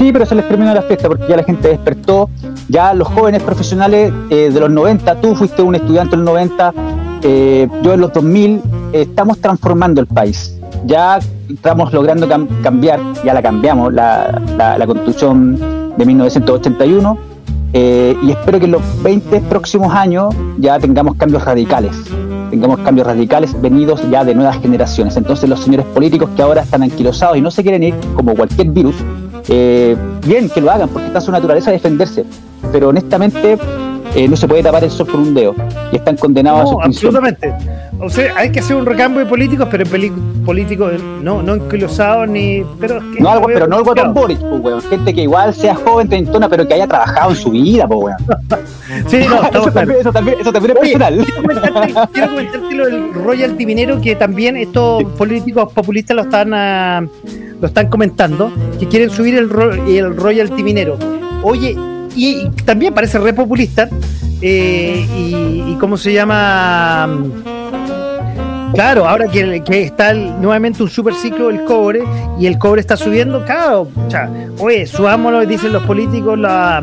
[0.00, 2.30] Sí, pero se les terminó la fiesta porque ya la gente despertó.
[2.70, 6.72] Ya los jóvenes profesionales eh, de los 90, tú fuiste un estudiante en los 90,
[7.22, 8.62] eh, yo en los 2000,
[8.94, 10.56] eh, estamos transformando el país.
[10.86, 11.18] Ya
[11.50, 17.18] estamos logrando cam- cambiar, ya la cambiamos, la, la- la constitución de 1981.
[17.74, 21.92] Eh, y espero que en los 20 próximos años ya tengamos cambios radicales,
[22.50, 25.14] tengamos cambios radicales venidos ya de nuevas generaciones.
[25.18, 28.68] Entonces los señores políticos que ahora están anquilosados y no se quieren ir como cualquier
[28.70, 28.96] virus,
[29.50, 32.24] eh, bien que lo hagan porque está en su naturaleza defenderse,
[32.72, 33.58] pero honestamente
[34.14, 35.54] eh, no se puede tapar el sol con un dedo
[35.92, 37.52] y están condenados a su absolutamente.
[38.00, 39.84] O sea, hay que hacer un recambio de políticos, pero
[40.46, 42.64] políticos no, no enquilosados ni.
[42.80, 44.80] Pero, es que- No algo, pero no el guatón Boris, pues, weón.
[44.82, 48.16] Gente que igual sea joven, treintona, pero que haya trabajado en su vida, pues, weón.
[49.06, 51.14] Sí, no, estamos eso, también, eso, también, eso también es personal.
[51.24, 56.52] quiero comentarte, quiero comentarte lo del royalty minero que también estos políticos populistas lo están
[56.54, 57.04] ah,
[57.60, 59.50] lo están comentando que quieren subir el,
[59.88, 60.98] el royalty minero
[61.42, 61.76] oye
[62.16, 63.88] y, también parece re populista
[64.42, 67.08] eh, y, y cómo se llama
[68.74, 72.04] Claro, ahora que, que está nuevamente un super ciclo del cobre
[72.38, 76.82] y el cobre está subiendo, claro, o sea, oye, subámoslo, dicen los políticos, la,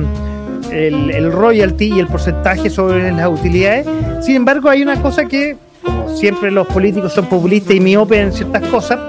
[0.71, 3.87] el, el royalty y el porcentaje sobre las utilidades.
[4.21, 8.33] Sin embargo, hay una cosa que, como siempre los políticos son populistas y miopes en
[8.33, 8.99] ciertas cosas,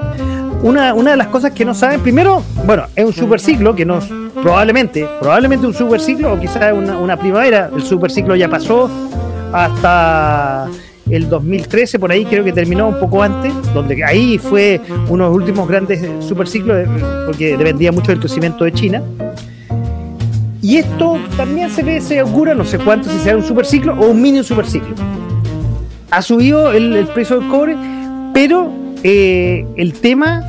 [0.62, 3.84] una, una de las cosas que no saben, primero, bueno, es un super ciclo que
[3.84, 4.00] no,
[4.42, 8.90] probablemente, probablemente un super ciclo o quizás una, una primavera, el super ciclo ya pasó
[9.52, 10.68] hasta
[11.10, 15.30] el 2013, por ahí creo que terminó un poco antes, donde ahí fue uno de
[15.30, 16.86] los últimos grandes superciclos,
[17.24, 19.02] porque dependía mucho del crecimiento de China.
[20.60, 24.08] Y esto también se ve, se augura, no sé cuánto, si será un superciclo o
[24.08, 24.94] un mini superciclo.
[26.10, 27.76] Ha subido el precio del cobre,
[28.34, 30.42] pero eh, el tema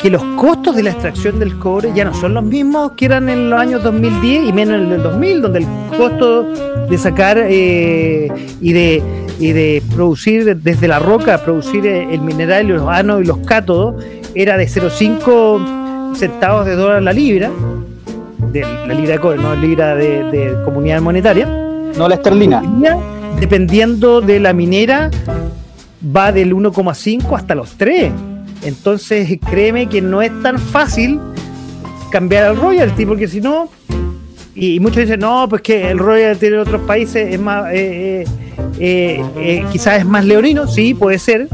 [0.00, 3.28] que los costos de la extracción del cobre ya no son los mismos que eran
[3.28, 6.42] en los años 2010 y menos en el 2000, donde el costo
[6.88, 8.28] de sacar eh,
[8.60, 9.02] y de
[9.38, 14.04] y de producir desde la roca, producir eh, el mineral, los ánodos y los cátodos,
[14.34, 17.50] era de 0,5 centavos de dólar la libra,
[18.52, 21.46] de la libra de cobre, no libra de, de comunidad monetaria.
[21.96, 22.62] No la esterlina.
[23.38, 25.10] Dependiendo de la minera,
[26.04, 28.12] va del 1,5 hasta los 3.
[28.62, 31.20] Entonces, créeme que no es tan fácil
[32.10, 33.68] cambiar al royalty, porque si no,
[34.54, 38.24] y, muchos dicen, no, pues que el royalty en otros países es más, eh,
[38.78, 41.48] eh, eh, quizás es más leonino, sí, puede ser,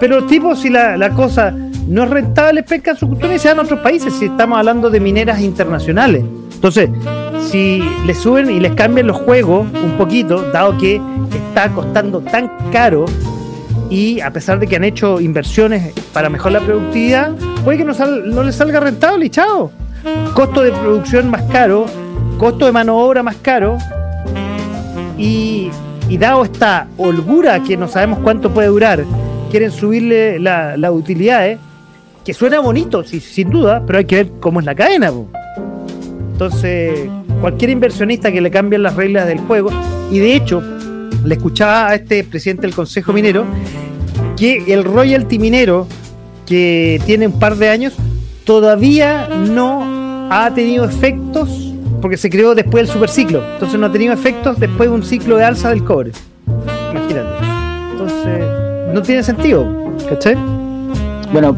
[0.00, 1.54] pero los tipos, si la, la cosa
[1.86, 4.88] no es rentable, pescan su cultura y se van a otros países, si estamos hablando
[4.88, 6.24] de mineras internacionales.
[6.54, 6.88] Entonces,
[7.50, 12.50] si les suben y les cambian los juegos un poquito, dado que está costando tan
[12.72, 13.04] caro
[13.90, 17.32] y a pesar de que han hecho inversiones para mejorar la productividad,
[17.64, 19.70] puede que no, sal- les salga rentable y chao.
[20.34, 21.86] Costo de producción más caro,
[22.38, 23.78] costo de mano de obra más caro
[25.16, 25.70] y,
[26.18, 29.04] dado esta holgura que no sabemos cuánto puede durar,
[29.50, 31.58] quieren subirle la- las utilidades,
[32.24, 35.12] que suena bonito, sí, sin duda, pero hay que ver cómo es la cadena.
[36.32, 37.08] Entonces,
[37.40, 39.70] cualquier inversionista que le cambien las reglas del juego,
[40.10, 40.62] y de hecho,
[41.24, 43.44] le escuchaba a este presidente del Consejo Minero
[44.36, 45.86] que el royalty minero
[46.46, 47.94] que tiene un par de años
[48.44, 53.42] todavía no ha tenido efectos porque se creó después del superciclo.
[53.54, 56.12] Entonces no ha tenido efectos después de un ciclo de alza del cobre.
[56.90, 57.28] Imagínate.
[57.92, 59.66] Entonces, no tiene sentido.
[60.08, 60.36] ¿Cachai?
[61.32, 61.56] Bueno,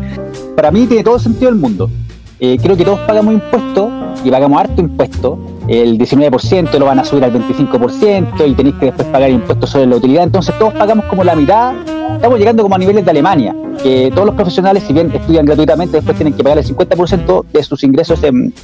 [0.54, 1.90] para mí tiene todo sentido el mundo.
[2.38, 3.90] Eh, creo que todos pagamos impuestos
[4.24, 5.55] y pagamos harto impuesto.
[5.68, 9.86] El 19% lo van a subir al 25% y tenéis que después pagar impuestos sobre
[9.86, 10.24] la utilidad.
[10.24, 11.74] Entonces todos pagamos como la mitad.
[12.14, 15.96] Estamos llegando como a niveles de Alemania, que todos los profesionales, si bien estudian gratuitamente,
[15.96, 18.54] después tienen que pagar el 50% de sus ingresos en,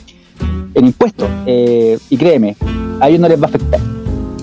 [0.74, 1.28] en impuestos.
[1.46, 2.57] Eh, y créeme,
[3.00, 3.80] a ellos no les va a afectar.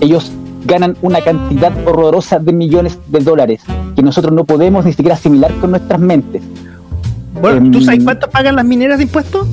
[0.00, 0.30] Ellos
[0.66, 3.62] ganan una cantidad horrorosa de millones de dólares
[3.96, 6.42] que nosotros no podemos ni siquiera asimilar con nuestras mentes.
[7.40, 9.46] Bueno, ¿tú Em, sabes cuánto pagan las mineras de impuestos?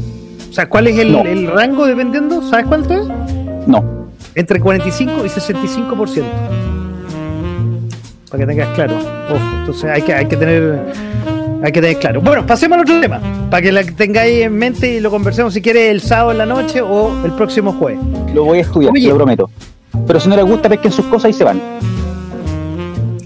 [0.58, 1.22] O sea, ¿cuál es el, No.
[1.22, 2.42] el rango dependiendo?
[2.42, 3.08] ¿Sabes cuánto es?
[3.68, 6.24] No, Entre 45 y 65%.
[8.32, 8.96] Para que tengas claro.
[9.30, 10.80] Ojo, entonces hay que, hay que tener
[11.64, 12.22] hay que tener claro.
[12.22, 13.22] Bueno, pasemos al otro tema.
[13.52, 16.48] Para que la tengáis en mente y lo conversemos si quieres el sábado en la
[16.48, 18.00] noche o el próximo jueves.
[18.34, 19.10] lo voy a estudiar, Oye.
[19.10, 19.52] lo prometo.
[20.08, 21.62] Pero si no les gusta, pesquen sus cosas y se van.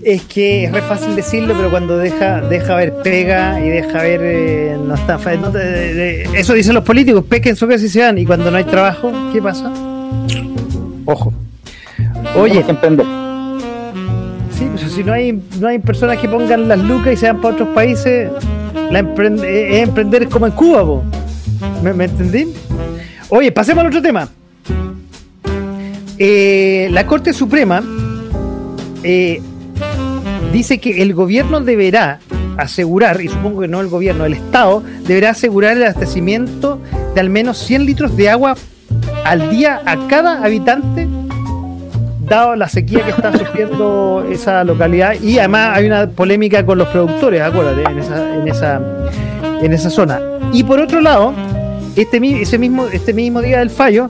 [0.03, 4.19] Es que es re fácil decirlo, pero cuando deja, deja ver pega y deja ver
[4.23, 8.01] eh, no está no de- de- eso dicen los políticos, pesquen su casa y se
[8.01, 9.71] van, y cuando no hay trabajo, ¿qué pasa?
[11.05, 11.31] Ojo.
[12.35, 12.63] Oye.
[14.57, 17.39] Sí, pero si no hay, no hay personas que pongan las lucas y se van
[17.41, 18.29] para otros países,
[18.89, 21.03] la eh, es emprender como en Cuba, po.
[21.83, 22.47] ¿Me, me entendí?
[23.29, 24.27] Oye, pasemos al otro tema.
[26.17, 27.81] Eh, la Corte Suprema
[29.03, 29.41] eh,
[30.51, 32.19] dice que el gobierno deberá
[32.57, 36.79] asegurar, y supongo que no el gobierno, el Estado, deberá asegurar el abastecimiento
[37.15, 38.55] de al menos 100 litros de agua
[39.23, 41.07] al día a cada habitante,
[42.25, 45.15] dado la sequía que está sufriendo esa localidad.
[45.21, 48.81] Y además hay una polémica con los productores, acuérdate, en esa, en esa,
[49.61, 50.19] en esa zona.
[50.53, 51.33] Y por otro lado,
[51.95, 54.09] este, ese mismo, este mismo día del fallo,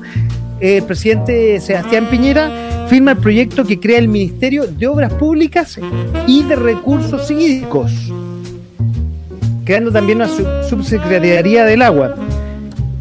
[0.62, 5.80] el presidente Sebastián Piñera firma el proyecto que crea el Ministerio de Obras Públicas
[6.28, 7.91] y de Recursos Hídricos,
[9.66, 12.16] creando también una sub- subsecretaría del agua.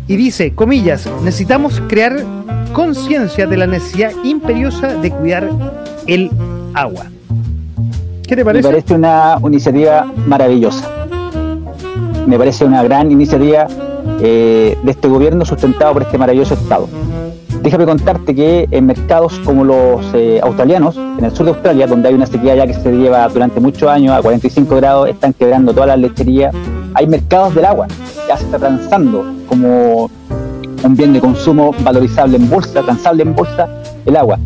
[0.06, 2.24] Y dice, comillas, necesitamos crear
[2.72, 5.48] conciencia de la necesidad imperiosa de cuidar
[6.06, 6.30] el
[6.74, 7.06] agua.
[8.26, 8.68] ¿Qué te Me parece?
[8.68, 10.88] parece una iniciativa maravillosa.
[12.26, 13.66] Me parece una gran iniciativa
[14.22, 16.88] eh, de este gobierno sustentado por este maravilloso Estado.
[17.62, 22.08] Déjame contarte que en mercados como los eh, australianos, en el sur de Australia, donde
[22.08, 25.74] hay una sequía ya que se lleva durante muchos años a 45 grados, están quebrando
[25.74, 26.54] todas las lecherías.
[26.94, 27.86] Hay mercados del agua,
[28.26, 30.10] ya se está transando como
[30.82, 33.68] un bien de consumo valorizable en bolsa, transable en bolsa,
[34.06, 34.38] el agua.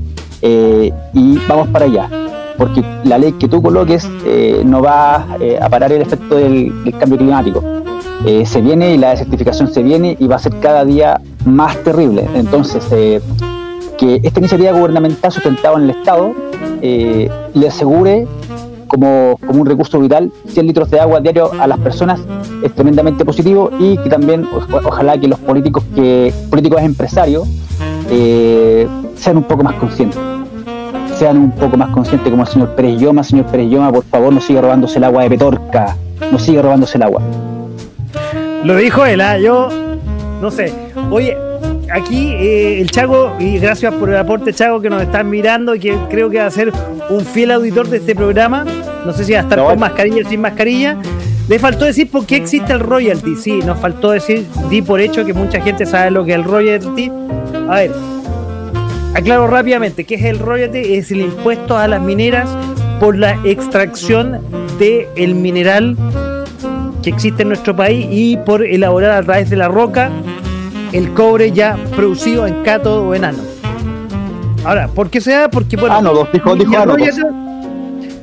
[0.43, 2.11] Eh, y vamos para allá,
[2.59, 5.25] porque la ley que tú coloques eh, no va
[5.61, 7.63] a parar el efecto del cambio climático.
[8.27, 11.77] Eh, se viene y la desertificación se viene y va a ser cada día más
[11.85, 12.27] terrible.
[12.35, 13.21] Entonces, eh,
[13.99, 16.33] que esta iniciativa gubernamental sustentada en el Estado
[16.81, 18.27] eh, le asegure
[18.87, 22.21] como, como un recurso vital 100 litros de agua diario a las personas
[22.63, 24.47] es tremendamente positivo y que también
[24.85, 27.49] ojalá que los políticos que políticos empresarios
[28.11, 30.19] eh, sean un poco más conscientes.
[31.19, 33.23] Sean un poco más conscientes como el señor Pérez Lloma.
[33.23, 35.97] Señor Pérez Lloma por favor no siga robándose el agua de Petorca.
[36.33, 37.23] No siga robándose el agua
[38.65, 39.39] Lo dijo él, ¿ah?
[39.39, 39.69] yo
[40.41, 40.73] no sé.
[41.11, 41.37] Oye,
[41.93, 45.81] aquí eh, el Chago, y gracias por el aporte Chago que nos están mirando y
[45.81, 46.73] que creo que va a ser
[47.11, 48.65] un fiel auditor de este programa.
[49.05, 50.97] No sé si va a estar con mascarilla o sin mascarilla.
[51.49, 53.37] Le faltó decir por qué existe el royalty.
[53.37, 56.45] Sí, nos faltó decir, di por hecho que mucha gente sabe lo que es el
[56.45, 57.13] royalty.
[57.69, 57.93] A ver,
[59.15, 60.95] aclaro rápidamente, ¿qué es el royalty?
[60.95, 62.49] Es el impuesto a las mineras
[62.99, 64.41] por la extracción
[64.79, 65.97] del mineral
[67.05, 70.11] que existe en nuestro país y por elaborar a través de la roca
[70.93, 73.45] el cobre ya producido en cátodo o en ánodo.
[74.65, 75.49] Ahora, ¿por qué se da?
[75.51, 77.45] Porque bueno, Ánodos, dijo- dijo el royalty-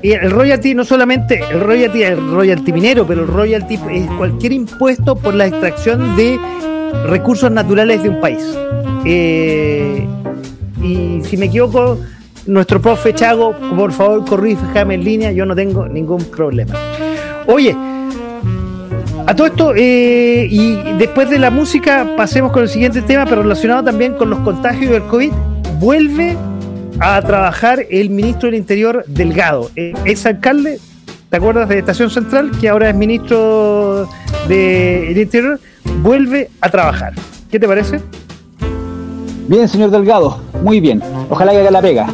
[0.04, 5.16] el royalty no solamente el royalty el royalty minero, pero el royalty es cualquier impuesto
[5.16, 6.40] por la extracción de
[7.06, 8.44] recursos naturales de un país.
[9.06, 10.08] Eh,
[10.82, 12.00] y si me equivoco,
[12.48, 16.74] nuestro profe Chago, por favor, corríjame en línea, yo no tengo ningún problema.
[17.48, 17.76] Oye,
[19.28, 23.44] a todo esto, eh, y después de la música, pasemos con el siguiente tema, pero
[23.44, 25.32] relacionado también con los contagios del COVID.
[25.80, 26.38] Vuelve
[27.00, 30.80] a trabajar el ministro del Interior Delgado, eh, ex alcalde,
[31.30, 32.52] ¿te acuerdas de Estación Central?
[32.60, 34.08] Que ahora es ministro
[34.48, 35.60] del Interior,
[36.02, 37.14] vuelve a trabajar.
[37.50, 38.00] ¿Qué te parece?
[39.48, 42.08] bien señor Delgado muy bien ojalá que haga la pega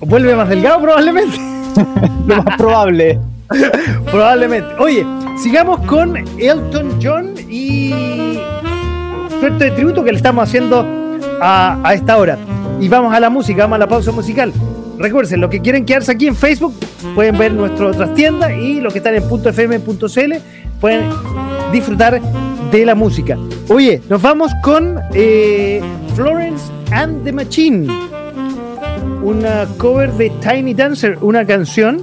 [0.00, 1.38] Vuelve más delgado probablemente.
[2.26, 3.18] lo más probable
[4.10, 4.74] Probablemente.
[4.78, 5.06] Oye,
[5.36, 8.38] sigamos con Elton John y
[9.40, 10.86] suerte de tributo que le estamos haciendo
[11.40, 12.38] a, esta hora.
[12.80, 14.52] Y vamos a la música, vamos a la pausa musical.
[14.98, 16.74] Recuerden, los que quieren quedarse aquí en Facebook
[17.14, 20.34] pueden ver nuestra otras tiendas y los que están en .fm.cl
[20.80, 21.10] pueden
[21.72, 22.20] disfrutar
[22.70, 23.36] de la música.
[23.68, 25.80] Oye, nos vamos con eh,
[26.14, 28.12] Florence and the Machine
[29.22, 32.02] una cover de Tiny Dancer, una canción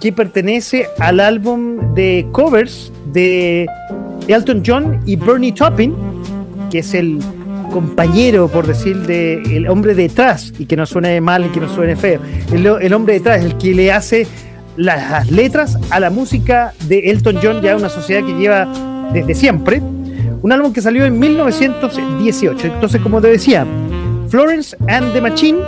[0.00, 3.66] que pertenece al álbum de covers de
[4.28, 5.94] Elton John y Bernie Taupin,
[6.70, 7.18] que es el
[7.72, 11.96] compañero, por decir, de hombre detrás, y que no suene mal y que no suene
[11.96, 12.20] feo.
[12.52, 14.26] El, hombre detrás, el que le hace
[14.76, 19.82] las letras a la música de Elton John, ya una sociedad que lleva desde siempre.
[20.40, 22.66] Un álbum que salió en 1918.
[22.66, 23.66] Entonces, como te decía,
[24.28, 25.58] Florence and the Machine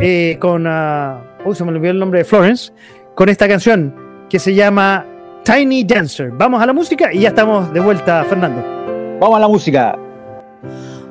[0.00, 0.66] eh, con.
[0.66, 2.72] ah, uy, se me olvidó el nombre de Florence.
[3.14, 3.94] Con esta canción
[4.28, 5.06] que se llama
[5.44, 6.30] Tiny Dancer.
[6.32, 8.76] Vamos a la música y ya estamos de vuelta, Fernando.
[9.20, 9.96] vamos a la música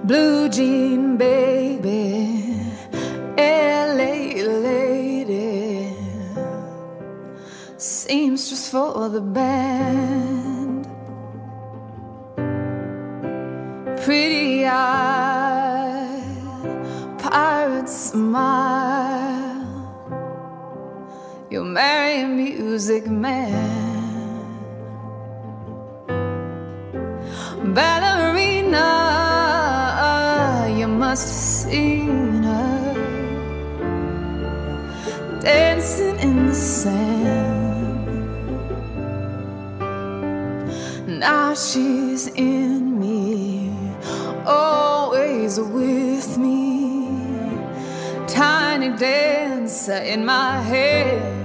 [0.03, 2.59] Blue jean baby,
[3.35, 5.95] LA lady,
[7.77, 10.85] seamstress for the band.
[14.03, 16.21] Pretty eye,
[17.17, 19.34] pirate smile.
[21.55, 24.51] You'll marry a music man.
[27.73, 28.89] Ballerina,
[30.77, 32.93] you must have seen her
[35.41, 38.05] dancing in the sand.
[41.07, 43.71] Now she's in me,
[44.45, 47.07] always with me.
[48.27, 51.44] Tiny dancer in my head.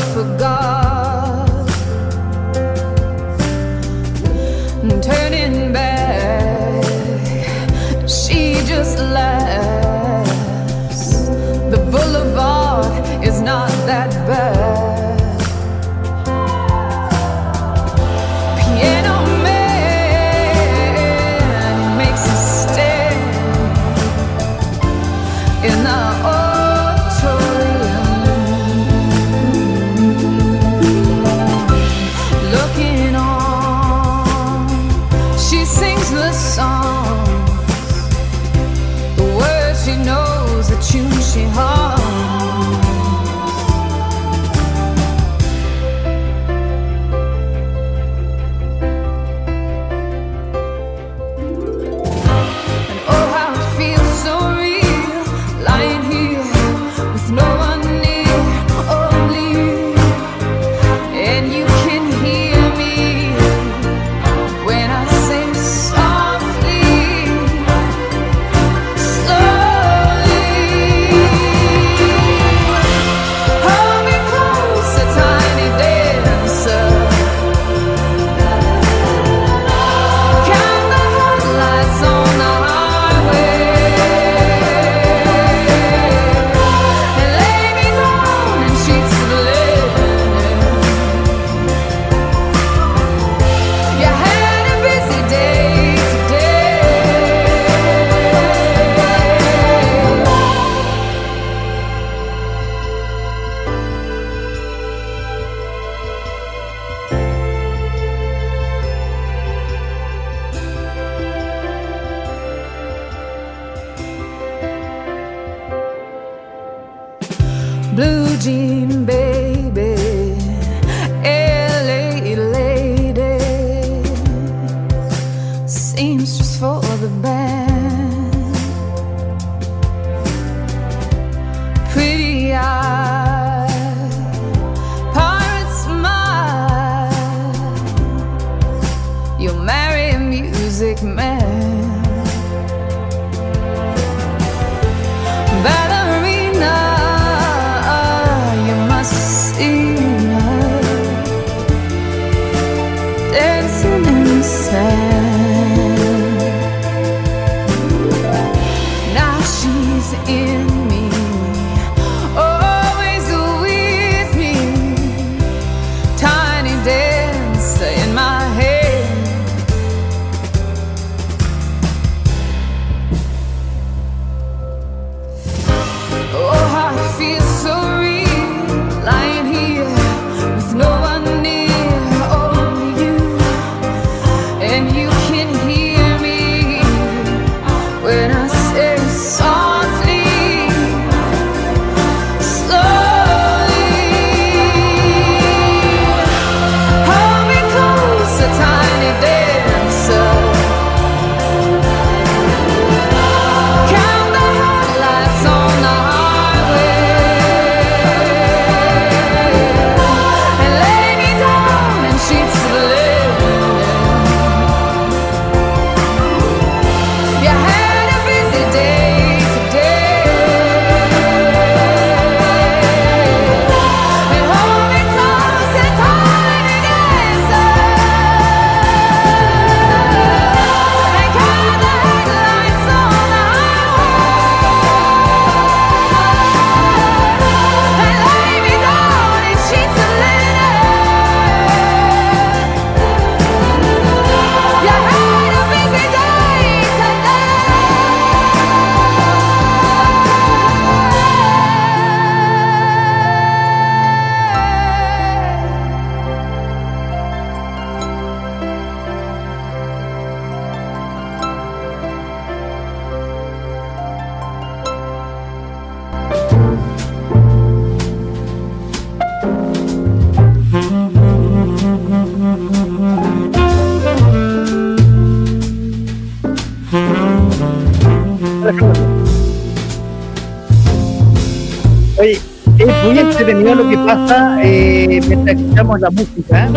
[283.96, 286.68] que pasa eh, mientras escuchamos la música.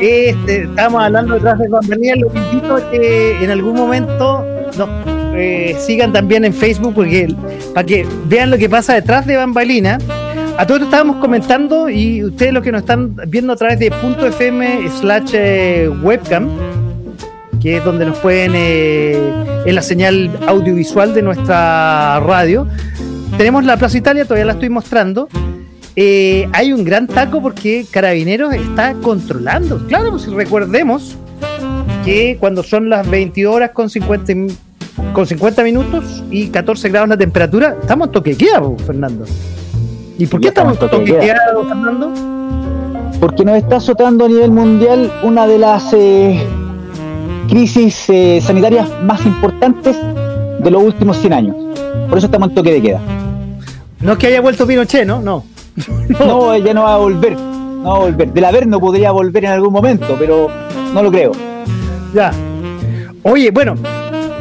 [0.00, 2.18] Este, estamos hablando detrás de bambalinas.
[2.18, 4.44] Los invito a que en algún momento
[4.76, 4.88] nos
[5.34, 7.28] eh, sigan también en Facebook porque
[7.74, 10.02] para que vean lo que pasa detrás de bambalinas.
[10.56, 14.26] A todos estábamos comentando y ustedes los que nos están viendo a través de punto
[14.26, 16.48] .fm slash eh, webcam,
[17.62, 19.16] que es donde nos pueden, eh,
[19.66, 22.66] en la señal audiovisual de nuestra radio.
[23.36, 25.28] Tenemos la Plaza Italia, todavía la estoy mostrando.
[26.00, 29.84] Eh, hay un gran taco porque Carabineros está controlando.
[29.88, 31.16] Claro, pues recordemos
[32.04, 34.52] que cuando son las 20 horas con 50, mi-
[35.12, 39.24] con 50 minutos y 14 grados la temperatura, estamos en toque de queda, pues, Fernando.
[40.18, 41.34] ¿Y por qué estamos estamos toque queda,
[41.68, 42.12] Fernando?
[43.18, 46.40] Porque nos está azotando a nivel mundial una de las eh,
[47.48, 49.96] crisis eh, sanitarias más importantes
[50.60, 51.56] de los últimos 100 años.
[52.08, 53.00] Por eso estamos en toque de queda.
[54.00, 55.20] No es que haya vuelto Pinochet, ¿no?
[55.20, 55.44] No.
[56.20, 57.36] No, ella no va a volver.
[57.36, 58.32] No va a volver.
[58.32, 60.48] Del haber no podría volver en algún momento, pero
[60.94, 61.32] no lo creo.
[62.14, 62.32] Ya.
[63.22, 63.74] Oye, bueno,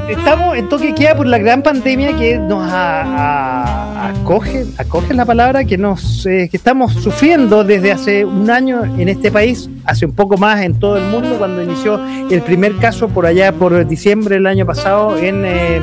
[0.10, 5.26] estamos en toque queda por la gran pandemia que nos a- a- acoge, acoge la
[5.26, 10.06] palabra, que nos eh, que estamos sufriendo desde hace un año en este país, hace
[10.06, 13.86] un poco más en todo el mundo, cuando inició el primer caso por allá por
[13.86, 15.82] diciembre del año pasado en eh,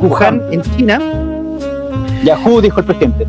[0.00, 1.00] Wuhan, en China.
[2.24, 3.26] Yahoo dijo el presidente.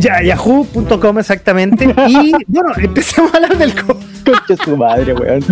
[0.00, 1.84] Ya, yahoo.com exactamente.
[2.08, 4.04] Y bueno, empecemos a hablar del COVID.
[4.24, 5.44] Concha su madre, weón.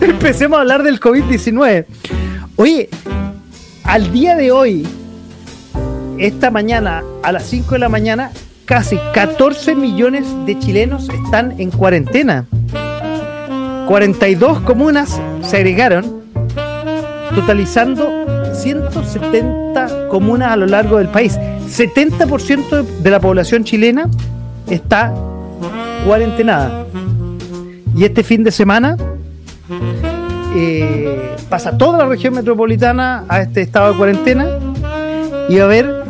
[0.00, 1.86] Empecemos a hablar del COVID-19.
[2.56, 2.88] Oye,
[3.84, 4.86] al día de hoy,
[6.18, 8.30] esta mañana, a las 5 de la mañana,
[8.64, 12.46] casi 14 millones de chilenos están en cuarentena.
[13.86, 16.22] 42 comunas se agregaron,
[17.34, 21.38] totalizando 170 comunas a lo largo del país.
[21.68, 24.08] 70% de la población chilena
[24.68, 25.14] está
[26.06, 26.86] cuarentenada.
[27.96, 28.96] Y este fin de semana
[30.54, 34.46] eh, pasa toda la región metropolitana a este estado de cuarentena
[35.48, 36.04] y va a haber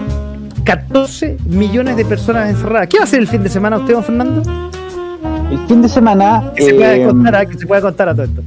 [0.65, 2.89] 14 millones de personas encerradas.
[2.89, 4.43] ¿Qué va a hacer el fin de semana usted, don Fernando?
[5.51, 6.53] El fin de semana.
[6.57, 8.43] Que se pueda eh, contar, a- que se pueda contar a todo esto.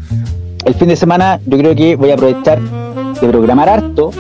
[0.66, 4.12] el fin de semana yo creo que voy a aprovechar de programar harto.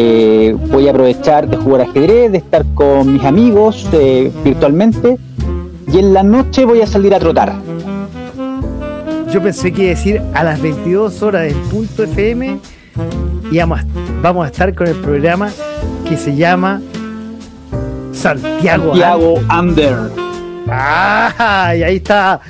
[0.00, 5.18] Eh, voy a aprovechar de jugar ajedrez, de estar con mis amigos eh, virtualmente.
[5.92, 7.56] Y en la noche voy a salir a trotar.
[9.32, 12.60] Yo pensé que iba a decir a las 22 horas del punto FM
[13.50, 13.86] y vamos a,
[14.22, 15.50] vamos a estar con el programa
[16.08, 16.80] que se llama
[18.12, 18.90] Santiago.
[18.90, 19.96] Santiago Under.
[20.68, 22.40] Ah, y ahí está.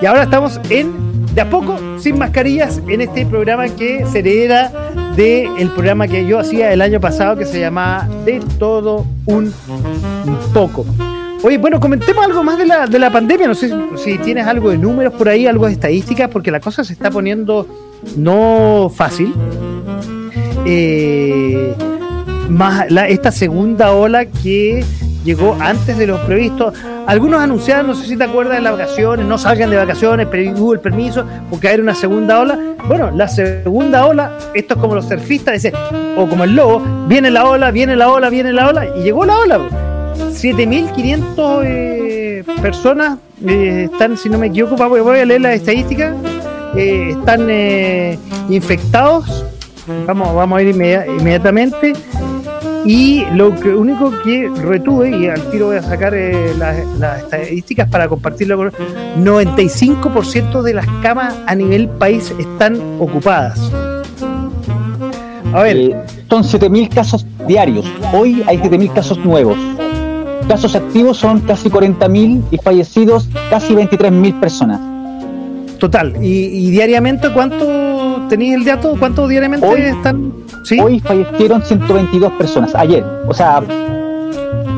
[0.00, 0.94] Y ahora estamos en,
[1.34, 4.72] de a poco, sin mascarillas, en este programa que se hereda
[5.18, 9.52] del programa que yo hacía el año pasado que se llamaba De todo un
[10.54, 10.86] poco.
[11.42, 13.48] Oye, bueno, comentemos algo más de la, de la pandemia.
[13.48, 16.84] No sé si, tienes algo de números por ahí, algo de estadísticas, porque la cosa
[16.84, 17.66] se está poniendo
[18.16, 19.34] no fácil.
[20.64, 21.74] Eh,
[22.48, 24.84] más esta segunda ola que
[25.28, 26.72] llegó antes de lo previsto.
[27.06, 30.26] Algunos anunciaron, no sé si te acuerdas las vacaciones, no salgan de vacaciones,
[30.58, 32.58] hubo el permiso porque hay una segunda ola.
[32.86, 35.62] Bueno, la segunda ola, esto es como los surfistas,
[36.16, 39.24] o como el lobo, viene la ola, viene la ola, viene la ola, y llegó
[39.26, 39.58] la ola.
[39.58, 39.64] po.
[40.18, 46.14] 7.500 eh, personas eh, están, si no me equivoco, voy a leer las estadísticas,
[46.76, 48.18] eh, están eh,
[48.48, 49.44] infectados.
[50.06, 51.94] Vamos, vamos a ir inmedia- inmediatamente.
[52.84, 57.22] Y lo que, único que retuve, y al tiro voy a sacar eh, las, las
[57.22, 58.72] estadísticas para compartirlo con
[59.24, 63.58] 95% de las camas a nivel país están ocupadas.
[65.52, 65.96] A ver, Eh,
[66.28, 67.86] son 7.000 casos diarios.
[68.12, 69.56] Hoy hay 7.000 casos nuevos.
[70.46, 74.80] Casos activos son casi 40.000 y fallecidos casi 23.000 personas.
[75.78, 76.14] total.
[76.22, 77.64] Y, y diariamente cuánto
[78.28, 78.94] tenéis el dato?
[78.98, 80.32] ¿Cuánto diariamente Hoy- están?
[80.64, 80.78] ¿Sí?
[80.80, 82.74] Hoy fallecieron 122 personas.
[82.74, 83.62] Ayer, o sea,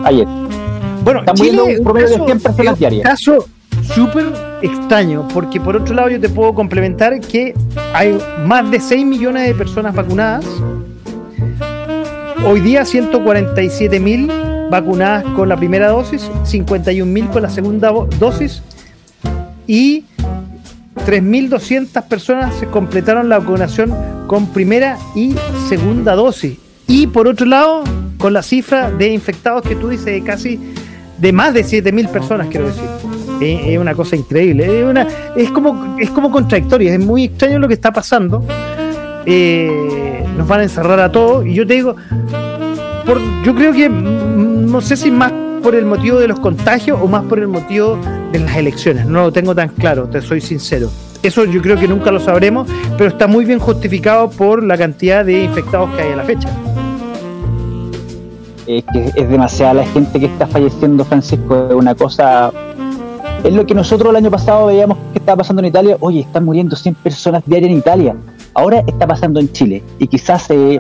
[0.05, 0.27] ayer.
[1.05, 3.03] Bueno, Están Chile muriendo un promedio de caso- 100 personas diarias.
[3.09, 3.47] caso
[3.95, 4.27] súper
[4.63, 7.55] extraño, porque por otro lado yo te puedo complementar que
[7.95, 10.45] hay más de 6 millones de personas vacunadas.
[12.47, 14.31] Hoy día 147 mil
[14.71, 18.63] vacunadas con la primera dosis, 51 mil con la segunda dosis
[19.67, 20.05] y
[21.07, 23.95] 3.200 personas se completaron la vacunación
[24.27, 25.35] con primera y
[25.69, 26.59] segunda dosis.
[26.87, 27.85] Y por otro lado,
[28.19, 30.61] con la cifra de infectados que tú dices de casi
[31.19, 32.85] de más de 7.000 personas, quiero decir.
[33.41, 34.85] Es, una cosa increíble.
[35.37, 36.93] Es, como, es como contradictorio.
[36.93, 38.45] Es muy extraño lo que está pasando.
[39.25, 41.47] Eh, nos van a encerrar a todos.
[41.47, 41.97] Y yo te digo,
[43.07, 45.33] por, yo creo que mm, no sé si más
[45.63, 47.99] por el motivo de los contagios o más por el motivo
[48.33, 49.07] de las elecciones.
[49.07, 50.91] No lo tengo tan claro, te soy sincero.
[51.23, 55.25] Eso yo creo que nunca lo sabremos, pero está muy bien justificado por la cantidad
[55.25, 56.49] de infectados que hay a la fecha.
[58.67, 61.67] Es que es demasiada la gente que está falleciendo, Francisco.
[61.69, 62.53] Es una cosa.
[63.45, 65.97] Es lo que nosotros el año pasado veíamos que estaba pasando en Italia.
[66.01, 68.17] Oye, están muriendo 100 personas diarias en Italia.
[68.55, 69.83] Ahora está pasando en Chile.
[69.99, 70.79] Y quizás eh,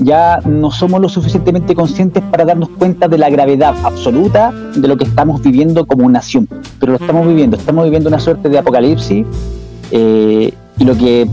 [0.00, 4.96] ya no somos lo suficientemente conscientes para darnos cuenta de la gravedad absoluta de lo
[4.96, 6.48] que estamos viviendo como nación.
[6.78, 7.56] Pero lo estamos viviendo.
[7.56, 9.24] Estamos viviendo una suerte de apocalipsis.
[9.92, 11.26] eh, y lo que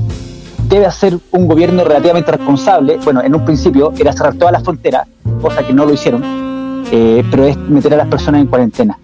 [0.69, 5.07] debe hacer un gobierno relativamente responsable, bueno, en un principio era cerrar todas las fronteras,
[5.41, 6.21] cosa que no lo hicieron,
[6.91, 8.97] eh, pero es meter a las personas en cuarentena.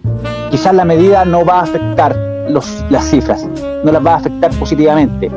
[0.50, 2.16] Quizás la medida no va a afectar
[2.48, 3.46] los- las cifras,
[3.84, 5.30] no las va a afectar positivamente,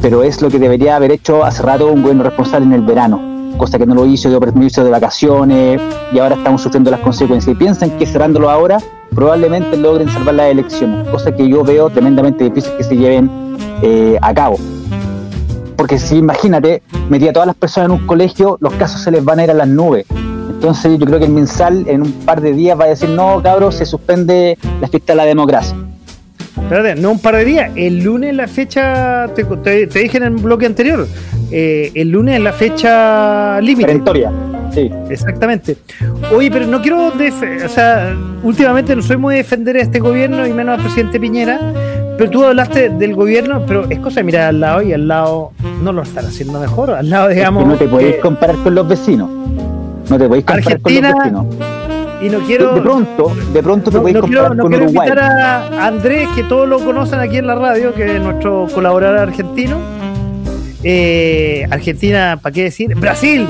[0.00, 3.54] pero es lo que debería haber hecho hace rato un gobierno responsable en el verano,
[3.58, 5.80] cosa que no lo hizo, dio permiso de vacaciones
[6.12, 7.54] y ahora estamos sufriendo las consecuencias.
[7.54, 8.78] Y piensan que cerrándolo ahora
[9.14, 13.30] probablemente logren salvar las elecciones, cosa que yo veo tremendamente difícil que se lleven
[13.82, 14.56] eh, a cabo.
[15.76, 19.24] Porque si imagínate, metía a todas las personas en un colegio, los casos se les
[19.24, 20.06] van a ir a las nubes.
[20.50, 23.42] Entonces yo creo que el mensal en un par de días va a decir, no,
[23.42, 25.74] cabros, se suspende la fiesta de la democracia.
[26.62, 27.70] Espérate, no un par de días.
[27.74, 31.06] El lunes la fecha, te, te- te dije en el bloque anterior,
[31.50, 33.92] eh, el lunes es la fecha límite.
[34.72, 34.88] Sí.
[35.10, 35.76] Exactamente.
[36.32, 40.46] Oye, pero no quiero, o sea, últimamente no soy muy de defender a este gobierno
[40.46, 41.58] y menos al presidente Piñera,
[42.16, 45.50] pero tú hablaste del gobierno, pero es cosa de mirar al lado y al lado
[45.82, 46.90] no lo están haciendo mejor.
[46.92, 49.28] Al lado, digamos, no te podéis eh, comparar con los vecinos.
[50.08, 51.79] No te podéis comparar Argentina, con los vecinos.
[52.22, 52.74] Y no quiero...
[52.74, 55.08] de pronto, de pronto te No, no quiero, no con quiero Uruguay.
[55.08, 59.18] invitar a Andrés, que todos lo conocen aquí en la radio, que es nuestro colaborador
[59.18, 59.76] argentino.
[60.82, 62.94] Eh, Argentina, ¿para qué decir?
[62.94, 63.46] Brasil.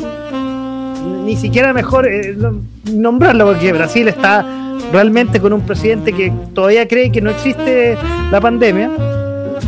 [1.25, 2.61] Ni siquiera mejor eh, no-
[2.93, 4.45] nombrarlo, porque Brasil está
[4.93, 7.97] realmente con un presidente que todavía cree que no existe
[8.31, 8.91] la pandemia.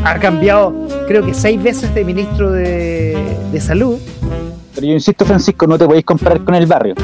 [0.04, 0.74] Ha cambiado,
[1.06, 3.16] creo que seis veces de ministro de,
[3.52, 3.98] de salud.
[4.74, 6.94] Pero yo insisto, Francisco, no te podéis comparar con el barrio.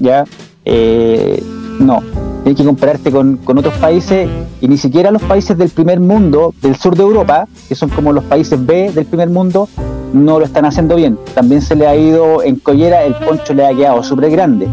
[0.00, 0.24] ¿Ya?
[0.64, 1.42] Eh,
[1.80, 2.00] no.
[2.42, 4.28] Tienes que compararte con, con otros países
[4.60, 8.12] y ni siquiera los países del primer mundo, del sur de Europa, que son como
[8.12, 9.68] los países B del primer mundo,
[10.12, 11.18] no lo están haciendo bien.
[11.34, 14.66] También se le ha ido en collera, el poncho le ha quedado súper grande.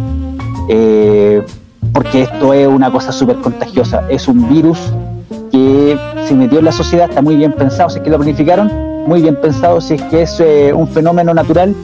[0.67, 1.43] Eh,
[1.93, 4.03] porque esto es una cosa súper contagiosa.
[4.09, 4.79] Es un virus
[5.51, 8.71] que se metió en la sociedad, está muy bien pensado, si es que lo planificaron,
[9.07, 11.75] muy bien pensado, si es que es eh, un fenómeno natural,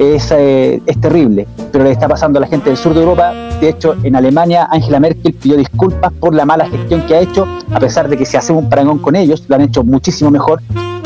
[0.00, 3.32] es, eh, es terrible, pero le está pasando a la gente del sur de Europa.
[3.60, 7.46] De hecho, en Alemania, Angela Merkel pidió disculpas por la mala gestión que ha hecho,
[7.70, 10.62] a pesar de que se hace un parangón con ellos, lo han hecho muchísimo mejor.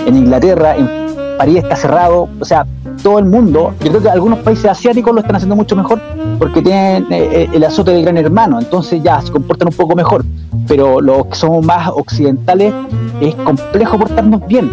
[0.06, 0.88] En Inglaterra, en
[1.36, 2.66] París está cerrado, o sea,
[3.02, 6.00] todo el mundo, yo creo que algunos países asiáticos lo están haciendo mucho mejor
[6.38, 9.96] porque tienen eh, eh, el azote del gran hermano, entonces ya se comportan un poco
[9.96, 10.24] mejor,
[10.68, 12.72] pero los que somos más occidentales
[13.20, 14.70] es complejo portarnos bien,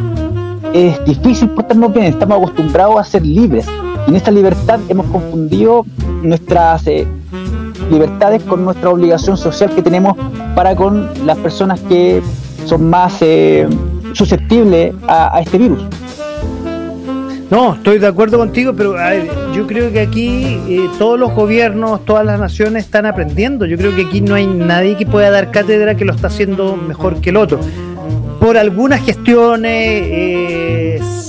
[0.74, 3.66] es difícil portarnos bien, estamos acostumbrados a ser libres
[4.12, 5.86] en esta libertad hemos confundido
[6.22, 7.08] nuestras eh,
[7.90, 10.18] libertades con nuestra obligación social que tenemos
[10.54, 12.22] para con las personas que
[12.66, 13.66] son más eh,
[14.12, 15.86] susceptibles a, este virus.
[17.50, 21.34] No, estoy de acuerdo contigo, pero a ver, yo creo que aquí eh, todos los
[21.34, 23.66] gobiernos, todas las naciones están aprendiendo.
[23.66, 26.76] Yo creo que aquí no hay nadie que pueda dar cátedra que lo está haciendo
[26.76, 27.62] mejor que el otro.
[28.42, 30.02] Por algunas gestiones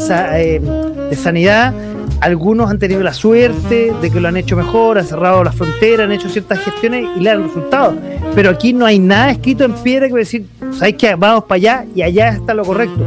[0.08, 1.74] de sanidad,
[2.22, 6.04] algunos han tenido la suerte de que lo han hecho mejor, han cerrado la frontera,
[6.04, 7.94] han hecho ciertas gestiones y le dan resultados.
[8.34, 11.14] Pero aquí no hay nada escrito en piedra que decir, ¿sabes qué?
[11.16, 13.00] Vamos para allá y allá está lo correcto.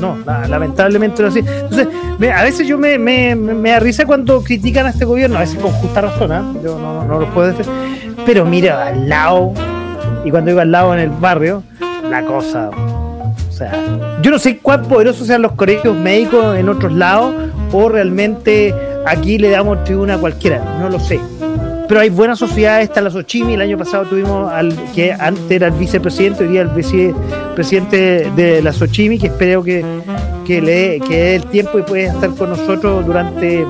[0.00, 1.44] No, la- lamentablemente no es así.
[1.46, 1.88] Entonces,
[2.34, 5.58] a veces yo me, me, me- da risa cuando critican a este gobierno, a veces
[5.60, 6.42] con justa razón, ¿ah?
[6.62, 7.66] yo no, no lo puedo decir.
[8.24, 9.52] Pero mira, al lado,
[10.24, 11.62] y cuando digo al lado en el barrio,
[12.08, 12.70] la cosa.
[13.48, 13.72] O sea,
[14.22, 17.34] yo no sé cuán poderosos sean los colegios médicos en otros lados
[17.74, 18.72] o realmente
[19.04, 21.18] aquí le damos tribuna a cualquiera, no lo sé.
[21.88, 25.66] Pero hay buenas sociedades, está la Sochimi, el año pasado tuvimos al que antes era
[25.66, 29.84] el vicepresidente, hoy día el vicepresidente de la Sochimi, que espero que,
[30.46, 33.66] que le que dé el tiempo y pueda estar con nosotros durante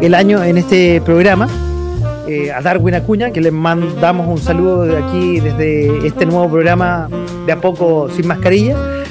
[0.00, 1.48] el año en este programa.
[2.28, 7.08] Eh, a Darwin Acuña, que les mandamos un saludo de aquí desde este nuevo programa
[7.46, 9.01] de a poco sin mascarilla.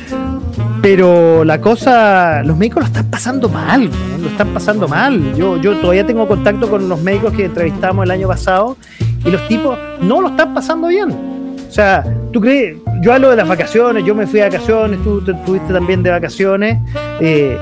[0.81, 3.87] Pero la cosa, los médicos lo están pasando mal,
[4.19, 5.35] lo están pasando mal.
[5.35, 8.77] Yo, yo todavía tengo contacto con los médicos que entrevistamos el año pasado
[9.23, 11.11] y los tipos no lo están pasando bien.
[11.11, 12.03] O sea,
[12.33, 12.77] ¿tú crees?
[13.01, 16.09] Yo hablo de las vacaciones, yo me fui de vacaciones, tú te- estuviste también de
[16.09, 16.77] vacaciones.
[17.19, 17.57] eh,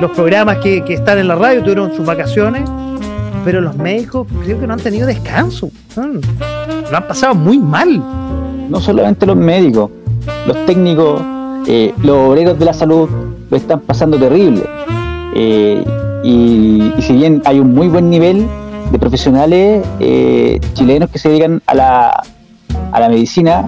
[0.00, 2.68] los programas que, que están en la radio tuvieron sus vacaciones,
[3.44, 5.70] pero los médicos creo que no han tenido descanso.
[5.96, 8.02] Lo han pasado muy mal.
[8.68, 9.90] no solamente los médicos,
[10.46, 11.20] los técnicos,
[11.66, 13.08] eh, los obreros de la salud
[13.50, 14.62] lo están pasando terrible.
[15.34, 15.84] Eh,
[16.22, 18.46] y, si bien hay un muy buen nivel
[18.90, 22.22] de profesionales eh, chilenos que se dedican a la,
[22.92, 23.66] a la medicina,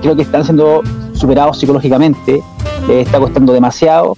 [0.00, 0.82] creo que están siendo
[1.14, 2.42] superados psicológicamente,
[2.88, 4.14] les está costando demasiado,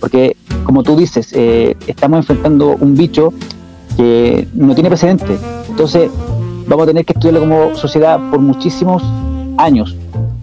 [0.00, 3.32] porque como tú dices, estamos enfrentando un bicho
[3.96, 5.38] que no tiene precedente.
[5.68, 6.10] Entonces,
[6.66, 9.02] vamos a tener que estudiarlo como sociedad por muchísimos
[9.56, 9.96] años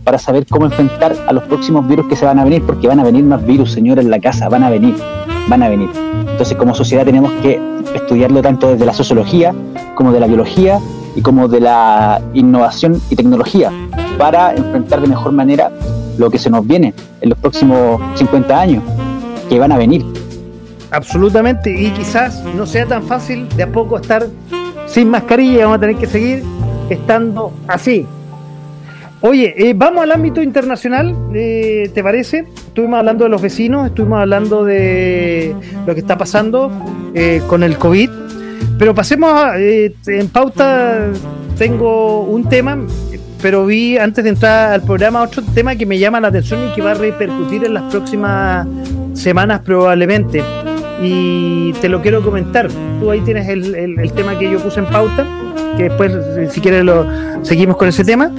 [0.05, 2.99] para saber cómo enfrentar a los próximos virus que se van a venir, porque van
[2.99, 4.95] a venir más virus, señores, en la casa, van a venir,
[5.49, 5.89] van a venir.
[6.31, 7.59] Entonces, como sociedad tenemos que
[7.95, 9.53] estudiarlo tanto desde la sociología
[9.95, 10.79] como de la biología
[11.15, 13.71] y como de la innovación y tecnología
[14.17, 15.71] para enfrentar de mejor manera
[16.17, 18.83] lo que se nos viene en los próximos 50 años,
[19.49, 20.05] que van a venir.
[20.91, 21.71] Absolutamente.
[21.71, 24.27] Y quizás no sea tan fácil de a poco estar
[24.85, 25.61] sin mascarilla.
[25.63, 26.43] Vamos a tener que seguir
[26.89, 28.05] estando así.
[29.27, 32.45] Oye, eh, vamos al ámbito internacional, eh, ¿te parece?
[32.67, 35.55] Estuvimos hablando de los vecinos, estuvimos hablando de
[35.87, 36.71] lo que está pasando
[37.15, 38.07] eh, con el COVID,
[38.77, 41.07] pero pasemos a, en pauta,
[41.57, 42.77] tengo un tema,
[43.41, 46.75] pero vi antes de entrar al programa otro tema que me llama la atención y
[46.75, 48.67] que va a repercutir en las próximas
[49.13, 50.43] semanas probablemente.
[51.01, 52.67] Y te lo quiero comentar.
[52.99, 55.25] Tú ahí tienes el, el- el tema que yo puse en pauta,
[55.77, 56.11] que después,
[56.53, 57.05] si quieres, lo
[57.43, 58.31] seguimos con ese tema.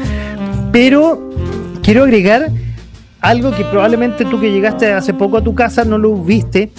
[0.76, 1.30] Pero
[1.82, 2.50] quiero agregar
[3.22, 6.70] algo que probablemente tú que llegaste hace poco a tu casa no lo viste.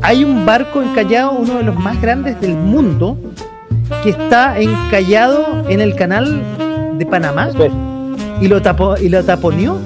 [0.00, 3.18] Hay un barco encallado, uno de los más grandes del mundo,
[4.02, 6.42] que está encallado en el canal
[6.96, 7.50] de Panamá
[8.40, 9.76] y lo tapó y lo taponeó.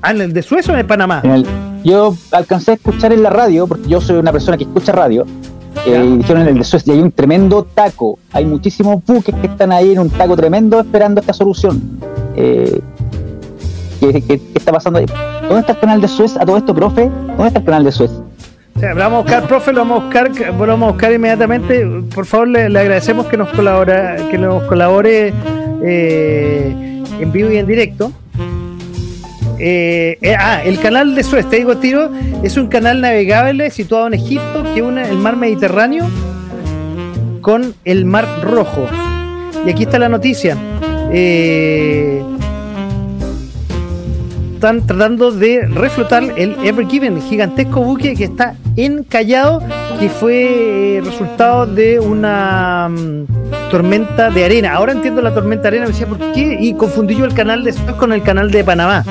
[0.00, 1.20] Ah, ¿en el de Suez o en el Panamá?
[1.22, 1.46] En el-
[1.84, 5.26] yo alcancé a escuchar en la radio, porque yo soy una persona que escucha radio,
[5.86, 8.18] eh, dijeron en el de Suez, y hay un tremendo taco.
[8.32, 11.80] Hay muchísimos buques que están ahí en un taco tremendo esperando esta solución.
[12.36, 12.80] Eh,
[14.00, 15.06] ¿qué, qué- qué está pasando ahí?
[15.42, 17.08] ¿Dónde está el canal de Suez a todo esto, profe?
[17.28, 18.10] ¿Dónde está el canal de Suez?
[18.76, 21.12] O sea, lo vamos a buscar, profe, lo vamos a buscar, lo vamos a buscar
[21.12, 21.84] inmediatamente.
[22.14, 25.32] Por favor, le, le agradecemos que nos colabora, que nos colabore
[25.82, 28.12] eh, en vivo y en directo.
[29.58, 32.10] Eh, eh, ah, el canal de Suez, te digo tiro,
[32.42, 36.06] es un canal navegable situado en Egipto que une el mar Mediterráneo
[37.40, 38.86] con el mar Rojo.
[39.66, 40.56] Y aquí está la noticia.
[41.10, 42.22] Eh,
[44.54, 49.62] están tratando de reflotar el Ever Given, gigantesco buque que está encallado,
[50.00, 54.74] que fue resultado de una mm, tormenta de arena.
[54.74, 56.58] Ahora entiendo la tormenta de arena, me decía, ¿por qué?
[56.60, 59.04] Y confundí yo el canal de Suez con el canal de Panamá.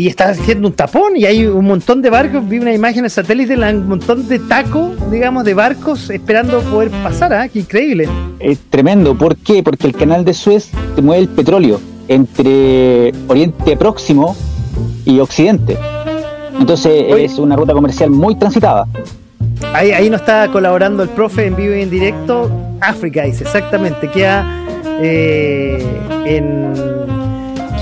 [0.00, 3.10] Y está haciendo un tapón y hay un montón de barcos, vi una imagen de
[3.10, 7.46] satélite, un montón de tacos, digamos, de barcos esperando poder pasar, ¿ah?
[7.50, 8.08] Qué increíble.
[8.38, 9.14] Es tremendo.
[9.14, 9.62] ¿Por qué?
[9.62, 14.34] Porque el canal de Suez te mueve el petróleo entre Oriente Próximo
[15.04, 15.76] y Occidente.
[16.58, 17.26] Entonces Oye.
[17.26, 18.86] es una ruta comercial muy transitada.
[19.74, 22.50] Ahí, ahí nos está colaborando el profe en vivo y en directo.
[22.80, 24.10] África dice, exactamente.
[24.10, 24.46] Queda,
[25.02, 25.84] eh,
[26.24, 27.19] en,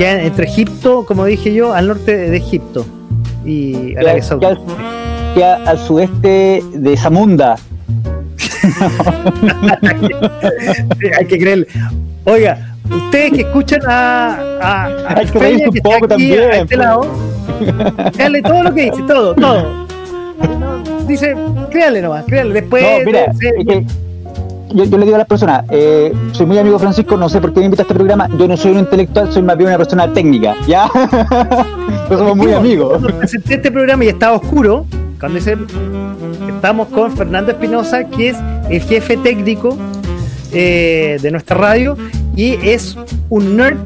[0.00, 2.84] entre Egipto, como dije yo, al norte de Egipto
[3.44, 4.48] y Arabia Saudita.
[4.48, 4.60] al,
[5.34, 7.56] que a- al sudeste de Zamunda.
[11.18, 11.66] Hay que creerle.
[12.24, 16.04] Oiga, ustedes que escuchan a, a, a Hay que Peña, reírse un que está poco
[16.04, 16.78] aquí también, a este pues.
[16.78, 17.06] lado,
[18.14, 19.86] créanle todo lo que dice, todo, todo.
[21.08, 21.34] Dice,
[21.70, 22.54] créanle nomás, créanle.
[22.60, 23.86] Después, No, mira, de- es que
[24.74, 27.52] yo, yo le digo a las personas, eh, soy muy amigo Francisco, no sé por
[27.52, 29.78] qué me invita a este programa, yo no soy un intelectual, soy más bien una
[29.78, 30.90] persona técnica, ¿ya?
[32.10, 33.02] no somos muy amigos.
[33.18, 34.86] Presenté este programa y estaba oscuro,
[35.18, 35.56] cuando dice,
[36.48, 38.36] estamos con Fernando Espinosa, que es
[38.68, 39.76] el jefe técnico
[40.52, 41.96] eh, de nuestra radio
[42.36, 42.96] y es
[43.28, 43.78] un nerd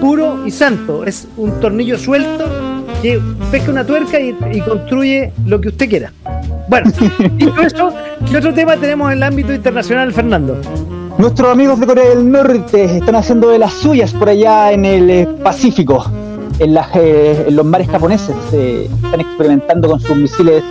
[0.00, 1.04] puro y santo.
[1.04, 2.44] Es un tornillo suelto
[3.02, 3.20] que
[3.50, 6.12] pesca una tuerca y, y construye lo que usted quiera.
[6.68, 6.90] Bueno,
[7.38, 7.92] dicho eso,
[8.30, 10.60] ¿qué otro tema tenemos en el ámbito internacional, Fernando?
[11.16, 15.10] Nuestros amigos de Corea del Norte están haciendo de las suyas por allá en el
[15.10, 16.04] eh, Pacífico,
[16.58, 18.36] en, las, eh, en los mares japoneses.
[18.52, 20.62] eh, están experimentando con sus misiles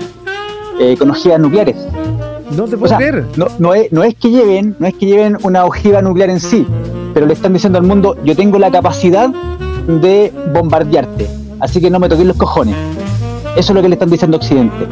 [0.80, 1.76] eh, con ojivas nucleares.
[2.56, 3.26] No te O puedo sea, creer.
[3.36, 6.40] no, no es, no es que lleven, no es que lleven una ojiva nuclear en
[6.40, 6.66] sí,
[7.14, 9.30] pero le están diciendo al mundo, yo tengo la capacidad
[9.88, 11.28] de bombardearte,
[11.60, 12.76] así que no me toques los cojones.
[13.58, 14.86] Eso es lo que le están diciendo a Occidente.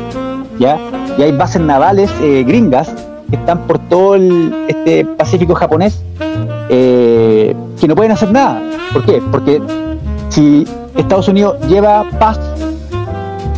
[0.59, 2.89] Y hay bases navales eh, gringas
[3.29, 6.01] que están por todo el, este Pacífico japonés
[6.69, 8.61] eh, que no pueden hacer nada.
[8.93, 9.21] ¿Por qué?
[9.31, 9.61] Porque
[10.29, 12.39] si Estados Unidos lleva paz,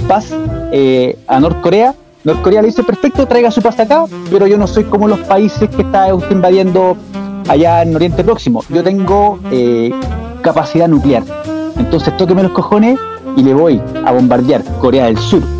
[0.07, 0.33] paz
[0.71, 1.93] eh, a Norcorea,
[2.23, 5.69] Norcorea le dice perfecto, traiga su paz acá, pero yo no soy como los países
[5.69, 6.97] que está usted invadiendo
[7.47, 8.63] allá en Oriente Próximo.
[8.69, 9.91] Yo tengo eh,
[10.41, 11.23] capacidad nuclear.
[11.77, 12.99] Entonces tóqueme los cojones
[13.35, 15.56] y le voy a bombardear Corea del Sur.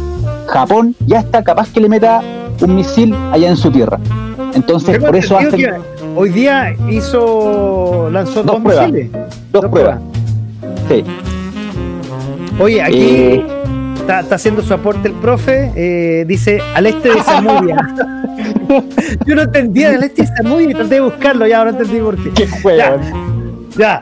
[0.48, 2.22] Japón ya está capaz que le meta
[2.62, 4.00] un misil allá en su tierra.
[4.54, 5.72] Entonces por eso hacen que
[6.16, 8.92] Hoy día hizo lanzó Dos dos, pruebas.
[8.92, 9.12] misiles.
[9.52, 10.00] dos pruebas.
[10.90, 11.04] Sí.
[12.60, 13.46] Oye, aquí Eh,
[14.00, 15.72] está, está haciendo su aporte el profe.
[15.76, 17.78] eh, dice al este de Zamudia.
[19.26, 22.16] Yo no entendía al este de Zamudia y traté de buscarlo, ya ahora entendí por
[22.18, 22.32] qué.
[22.32, 22.78] qué juego.
[22.80, 22.98] Ya.
[23.78, 24.02] Ya.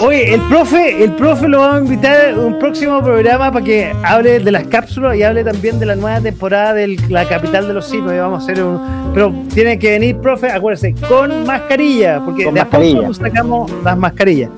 [0.00, 3.92] Oye, el profe, el profe lo vamos a invitar a un próximo programa para que
[4.02, 7.74] hable de las cápsulas y hable también de la nueva temporada de la capital de
[7.74, 8.12] los simios.
[8.14, 8.80] Y Vamos a hacer un.
[9.14, 13.06] Pero tiene que venir, profe, acuérdese, con mascarilla, porque Con de a poco mascarilla.
[13.08, 14.50] nos sacamos las mascarillas.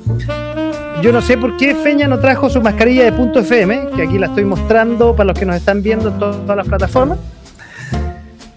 [1.03, 4.19] Yo no sé por qué Feña no trajo su mascarilla de punto FM, que aquí
[4.19, 7.19] la estoy mostrando para los que nos están viendo en to- todas las plataformas.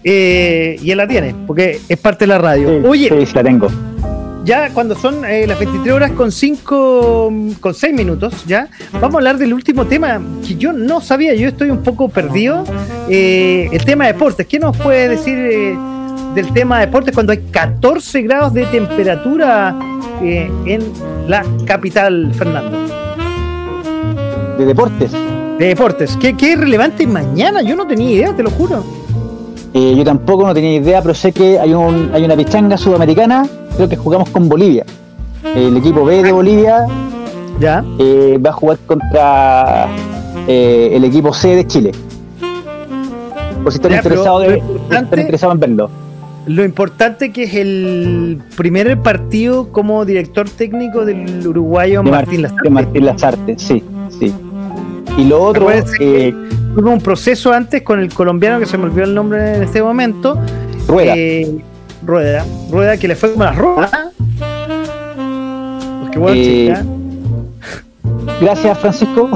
[0.04, 2.68] Eh, y él la tiene, porque es parte de la radio.
[2.80, 3.68] Sí, Oye, sí, sí, la tengo.
[4.48, 9.18] Ya cuando son eh, las 23 horas con 5 con 6 minutos ya vamos a
[9.18, 12.64] hablar del último tema que yo no sabía yo estoy un poco perdido.
[13.10, 14.46] Eh, el tema de deportes.
[14.46, 15.76] ¿qué nos puede decir eh,
[16.34, 19.78] del tema de deportes cuando hay 14 grados de temperatura
[20.22, 20.82] en
[21.28, 22.78] la capital Fernando
[24.56, 25.12] De deportes.
[25.12, 26.16] de deportes.
[26.18, 28.82] ¿Qué, qué es relevante mañana yo no tenía idea te lo juro.
[29.74, 33.46] Yo tampoco no tenía idea, pero sé que hay, un, hay una pichanga sudamericana.
[33.78, 34.84] Creo que jugamos con Bolivia.
[35.54, 36.84] El equipo B de Bolivia
[37.60, 39.86] ya eh, va a jugar contra
[40.48, 41.92] eh, el equipo C de Chile.
[43.62, 45.90] Por si están Ya, interesados de- están interesados en verlo.
[46.46, 52.70] Lo importante que es el primer partido como director técnico del uruguayo De, Martín Lazarte.
[52.70, 53.84] Martín Lazarte, sí,
[54.18, 54.34] sí.
[55.16, 56.34] Y lo otro, que eh,
[56.74, 59.82] Tuvo un proceso antes con el colombiano que se me olvidó el nombre en este
[59.82, 60.36] momento.
[60.88, 61.14] Rueda.
[61.16, 61.58] Eh,
[62.02, 62.44] Rueda.
[62.70, 64.10] Rueda que le fue como la rueda.
[66.00, 66.74] Pues qué bueno, Eh.
[68.40, 69.28] Gracias, Francisco.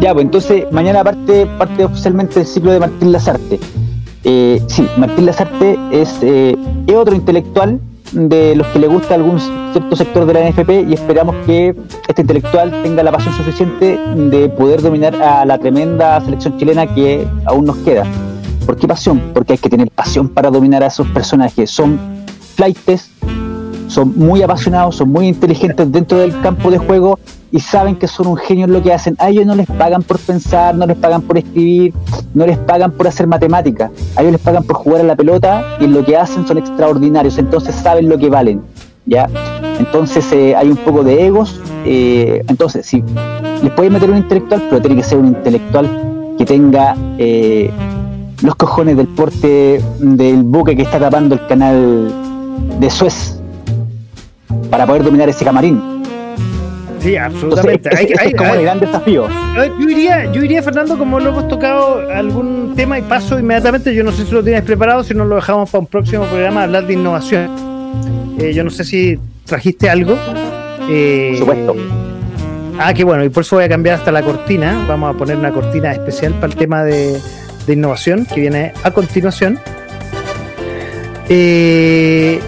[0.00, 3.60] ya, pues entonces mañana parte, parte oficialmente el ciclo de Martín Lazarte.
[4.24, 7.80] Eh, sí, Martín Lazarte es, eh, es otro intelectual
[8.12, 9.38] de los que le gusta algún
[9.72, 11.74] cierto sector de la NFP y esperamos que
[12.08, 17.26] este intelectual tenga la pasión suficiente de poder dominar a la tremenda selección chilena que
[17.44, 18.04] aún nos queda.
[18.66, 19.30] ¿Por qué pasión?
[19.32, 21.70] Porque hay que tener pasión para dominar a esos personajes.
[21.70, 21.98] Son
[22.54, 23.10] flightes,
[23.88, 27.18] son muy apasionados, son muy inteligentes dentro del campo de juego
[27.50, 29.16] y saben que son un genio en lo que hacen.
[29.18, 31.94] A ellos no les pagan por pensar, no les pagan por escribir,
[32.34, 33.90] no les pagan por hacer matemáticas.
[34.16, 36.58] A ellos les pagan por jugar a la pelota y en lo que hacen son
[36.58, 38.62] extraordinarios, entonces saben lo que valen.
[39.06, 39.28] ¿ya?
[39.78, 41.60] Entonces eh, hay un poco de egos.
[41.84, 43.02] eh, entonces, sí,
[43.62, 47.70] les pueden meter un intelectual, pero tiene que ser un intelectual que tenga eh,
[48.42, 52.12] los cojones del porte del buque que está tapando el canal
[52.78, 53.37] de Suez
[54.70, 55.80] para poder dominar ese camarín.
[57.00, 57.88] Sí, Entonces, absolutamente.
[57.92, 59.28] ese, Hay- es como hay- el gran desafío.
[59.78, 63.94] Yo iría, yo iría, Fernando, como lo hemos tocado algún tema y paso inmediatamente.
[63.94, 66.64] Yo no sé si lo tienes preparado, si no lo dejamos para un próximo programa
[66.64, 67.48] hablar de innovación.
[68.40, 70.16] Eh, yo no sé si trajiste algo.
[70.88, 71.76] Eh, Por supuesto.
[72.80, 74.84] Ah, qué bueno, y por eso voy a cambiar hasta la cortina.
[74.88, 77.20] Vamos a poner una cortina especial para el tema de,
[77.66, 79.58] de innovación que viene a continuación.
[81.28, 82.40] Eh,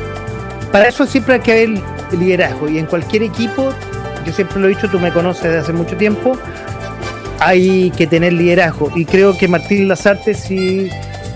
[0.73, 1.71] para eso siempre hay que haber
[2.19, 3.71] liderazgo y en cualquier equipo,
[4.27, 6.37] yo siempre lo he dicho, tú me conoces desde hace mucho tiempo,
[7.41, 10.91] hay que tener liderazgo y creo que Martín Lazarte si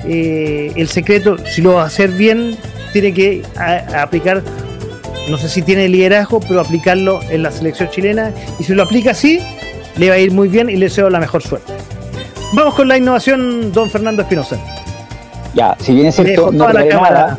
[0.06, 2.56] eh, el secreto, si lo va a hacer bien,
[2.92, 4.42] tiene que a- a aplicar,
[5.30, 9.12] no sé si tiene liderazgo, pero aplicarlo en la selección chilena y si lo aplica
[9.12, 9.40] así,
[9.96, 11.72] le va a ir muy bien y le deseo la mejor suerte.
[12.52, 14.56] Vamos con la innovación, don Fernando Espinosa.
[15.54, 16.84] Ya, si bien es cierto, no cámara.
[16.84, 17.38] nada,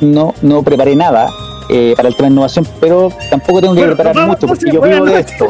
[0.00, 1.28] no, no preparé nada
[1.68, 4.80] eh, para el tema de innovación, pero tampoco tengo que Bueno, preparar mucho porque yo
[4.80, 5.48] vivo de esto.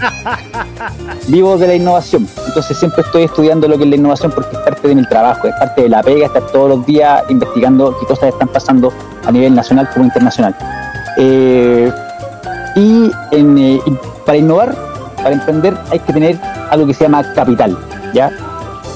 [1.28, 4.62] vivo de la innovación, entonces siempre estoy estudiando lo que es la innovación porque es
[4.62, 8.06] parte de mi trabajo, es parte de la pega, estar todos los días investigando qué
[8.06, 8.92] cosas están pasando
[9.24, 10.56] a nivel nacional como internacional.
[11.18, 11.92] Eh,
[12.76, 13.80] y, en, eh,
[14.24, 14.74] para innovar,
[15.16, 16.40] para emprender, hay que tener
[16.70, 17.76] algo que se llama capital,
[18.14, 18.30] ¿ya?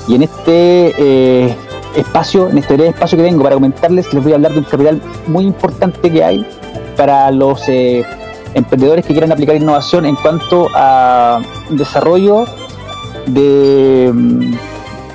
[0.08, 1.56] Y en este eh,
[1.94, 5.00] espacio, en este espacio que tengo para comentarles, les voy a hablar de un capital
[5.26, 6.46] muy importante que hay
[6.96, 8.04] para los eh,
[8.54, 11.40] emprendedores que quieran aplicar innovación en cuanto a
[11.70, 12.44] desarrollo
[13.26, 14.54] de mm,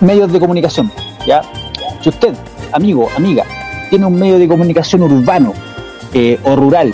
[0.01, 0.91] medios de comunicación,
[1.25, 1.41] ¿ya?
[2.01, 2.33] Si usted,
[2.71, 3.43] amigo, amiga,
[3.89, 5.53] tiene un medio de comunicación urbano
[6.13, 6.93] eh, o rural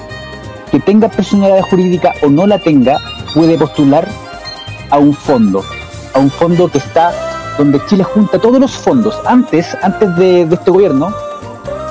[0.71, 2.99] que tenga personalidad jurídica o no la tenga,
[3.33, 4.07] puede postular
[4.89, 5.63] a un fondo,
[6.13, 7.13] a un fondo que está
[7.57, 9.17] donde Chile junta todos los fondos.
[9.25, 11.13] Antes, antes de, de este gobierno,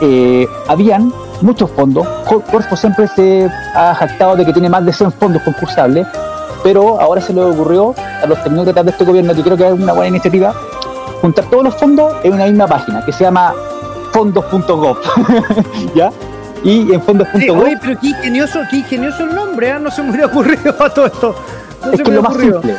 [0.01, 2.07] eh, habían muchos fondos.
[2.29, 6.07] Cor- Corfo siempre se ha jactado de que tiene más de 100 fondos concursables,
[6.63, 9.73] pero ahora se le ocurrió a los tecnócratas de este gobierno, que creo que es
[9.73, 10.55] una buena iniciativa,
[11.21, 13.53] juntar todos los fondos en una misma página que se llama
[14.13, 14.99] fondos.gov.
[15.95, 16.11] ¿Ya?
[16.63, 19.79] Y en fondos.gov Sí, oye, pero qué ingenioso, qué ingenioso el nombre, ¿ah?
[19.79, 21.35] no se me hubiera ocurrido a todo esto.
[21.85, 22.77] No es se que me lo más simple.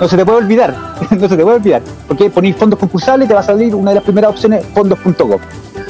[0.00, 0.74] No se te puede olvidar.
[1.10, 1.82] no se te puede olvidar.
[2.06, 5.40] Porque ponéis fondos concursables te va a salir una de las primeras opciones, fondos.gov.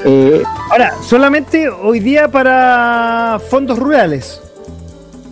[0.05, 4.41] Eh, Ahora, solamente hoy día para fondos rurales.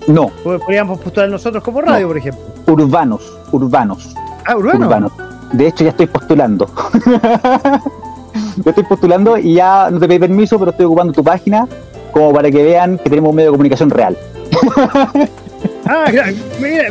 [0.09, 2.09] no, Pod- Podríamos postular nosotros como radio, No.
[2.09, 2.43] por ejemplo.
[2.67, 4.15] urbanos, urbanos.
[4.45, 4.87] Ah, urbano.
[4.87, 5.13] urbanos.
[5.53, 6.69] De hecho, ya estoy postulando.
[8.57, 11.67] Yo estoy postulando y ya no te pedí permiso, pero estoy ocupando tu página
[12.13, 14.17] como para que vean que tenemos un medio de comunicación real.
[15.89, 16.27] Ah, mira,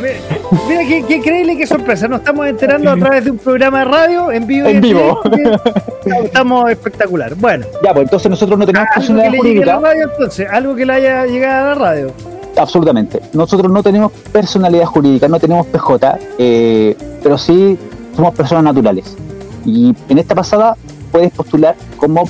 [0.68, 2.08] mira qué, qué increíble, qué sorpresa.
[2.08, 4.68] Nos estamos enterando a través de un programa de radio en vivo.
[4.68, 5.20] y En vivo.
[6.24, 7.34] Estamos espectacular.
[7.34, 9.92] Bueno, Ya, pues entonces nosotros no tenemos personalidad le llegue a la jurídica.
[9.92, 12.12] radio entonces, algo que le haya llegado a la radio.
[12.56, 13.20] Absolutamente.
[13.32, 17.76] Nosotros no tenemos personalidad jurídica, no tenemos PJ, eh, pero sí
[18.14, 19.16] somos personas naturales.
[19.64, 20.76] Y en esta pasada
[21.12, 22.24] puedes postular como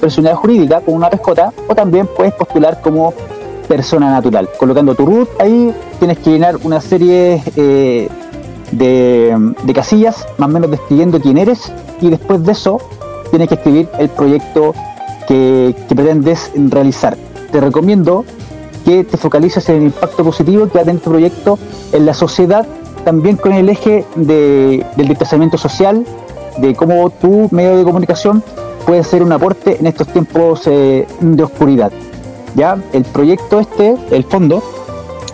[0.00, 3.14] personalidad jurídica, como una PJ, o también puedes postular como
[3.68, 4.48] persona natural.
[4.58, 8.08] Colocando tu root ahí, tienes que llenar una serie eh,
[8.72, 12.78] de, casillas, más o menos describiendo quién eres, y después de eso
[13.30, 14.74] tienes que escribir el proyecto
[15.28, 17.16] que, que pretendes realizar.
[17.50, 18.24] Te recomiendo
[18.84, 21.58] que te focalices en el impacto positivo que va a tener tu proyecto
[21.92, 22.66] en la sociedad,
[23.04, 26.04] también con el eje de- del desplazamiento social,
[26.58, 28.42] de cómo tu medio de comunicación
[28.86, 31.92] puede ser un aporte en estos tiempos eh, de oscuridad.
[32.54, 34.62] Ya, el proyecto este, el fondo,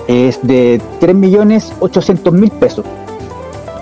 [0.08, 2.84] es de 3.800.000 pesos.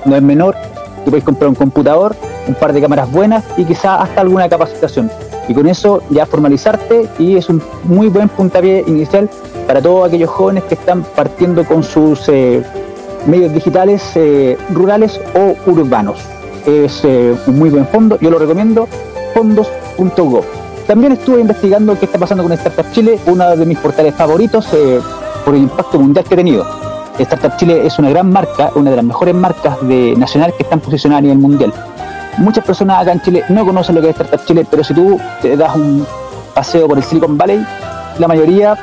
[0.04, 0.56] No es menor,
[1.04, 2.16] tú puedes comprar un computador,
[2.48, 5.10] un par de cámaras buenas y quizá hasta alguna capacitación.
[5.48, 9.30] Y con eso ya formalizarte y es un muy buen puntapié inicial
[9.66, 12.62] para todos aquellos jóvenes que están partiendo con sus eh,
[13.26, 16.18] medios digitales eh, rurales o urbanos.
[16.66, 18.88] Es eh, un muy buen fondo, yo lo recomiendo,
[19.34, 20.65] fondos.gov.
[20.86, 25.00] También estuve investigando qué está pasando con Startup Chile, uno de mis portales favoritos eh,
[25.44, 26.64] por el impacto mundial que ha tenido.
[27.18, 30.78] Startup Chile es una gran marca, una de las mejores marcas de nacional que están
[30.78, 31.72] posicionadas a nivel mundial.
[32.38, 35.18] Muchas personas acá en Chile no conocen lo que es Startup Chile, pero si tú
[35.42, 36.06] te das un
[36.54, 37.66] paseo por el Silicon Valley,
[38.20, 38.76] la mayoría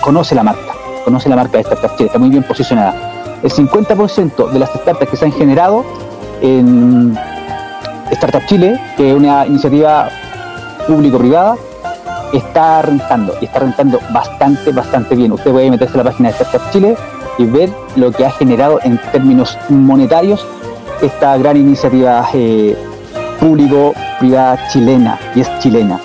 [0.00, 0.74] conoce la marca,
[1.04, 2.94] conoce la marca de Startup Chile, está muy bien posicionada.
[3.44, 5.84] El 50% de las startups que se han generado
[6.40, 7.16] en
[8.10, 10.08] Startup Chile, que es una iniciativa
[10.88, 11.56] público-privada,
[12.32, 15.32] está rentando y está rentando bastante, bastante bien.
[15.32, 16.96] Usted puede meterse a la página de Startup Chile
[17.38, 20.44] y ver lo que ha generado en términos monetarios
[21.00, 22.76] esta gran iniciativa eh,
[23.38, 26.00] público-privada chilena y es chilena.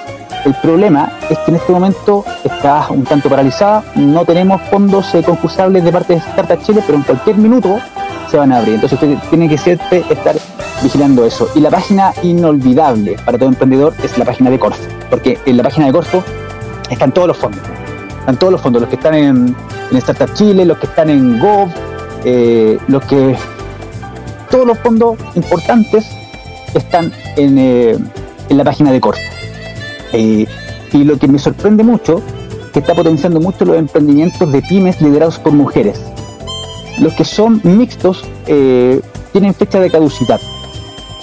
[0.45, 5.23] El problema es que en este momento está un tanto paralizada, no tenemos fondos eh,
[5.23, 7.79] concursables de parte de Startup Chile, pero en cualquier minuto
[8.29, 8.75] se van a abrir.
[8.75, 10.35] Entonces usted tiene que siempre estar
[10.83, 11.49] vigilando eso.
[11.55, 15.63] Y la página inolvidable para todo emprendedor es la página de Corfo, porque en la
[15.63, 16.23] página de Corfo
[16.89, 17.61] están todos los fondos.
[18.19, 19.55] Están todos los fondos, los que están en,
[19.91, 21.69] en Startup Chile, los que están en Gov,
[22.23, 23.35] eh, los que...
[24.49, 26.05] Todos los fondos importantes
[26.75, 27.97] están en, eh,
[28.49, 29.21] en la página de Corfo.
[30.13, 30.45] Eh,
[30.91, 32.21] y lo que me sorprende mucho,
[32.71, 35.99] que está potenciando mucho los emprendimientos de pymes liderados por mujeres.
[36.99, 40.39] Los que son mixtos tienen fecha de caducidad,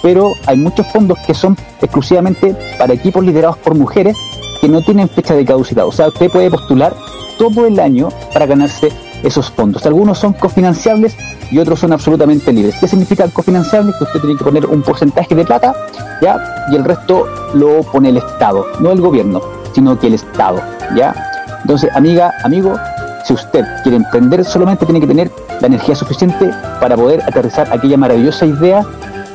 [0.03, 4.17] pero hay muchos fondos que son exclusivamente para equipos liderados por mujeres
[4.61, 5.87] que no tienen fecha de caducidad.
[5.87, 6.95] O sea, usted puede postular
[7.39, 8.91] todo el año para ganarse
[9.23, 9.85] esos fondos.
[9.87, 11.17] Algunos son cofinanciables
[11.51, 12.77] y otros son absolutamente libres.
[12.79, 13.93] ¿Qué significa cofinanciable?
[13.99, 15.75] Que usted tiene que poner un porcentaje de plata,
[16.21, 16.39] ¿ya?
[16.71, 19.41] Y el resto lo pone el Estado, no el gobierno,
[19.75, 20.61] sino que el Estado,
[20.95, 21.15] ¿ya?
[21.63, 22.75] Entonces, amiga, amigo,
[23.25, 26.51] si usted quiere emprender, solamente tiene que tener la energía suficiente
[26.81, 28.85] para poder aterrizar aquella maravillosa idea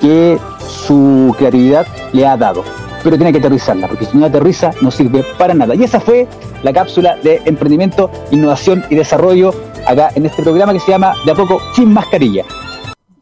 [0.01, 2.63] que su creatividad le ha dado.
[3.03, 5.75] Pero tiene que aterrizarla, porque si no aterriza no sirve para nada.
[5.75, 6.27] Y esa fue
[6.63, 9.53] la cápsula de emprendimiento, innovación y desarrollo
[9.85, 12.43] acá en este programa que se llama De a poco sin mascarilla.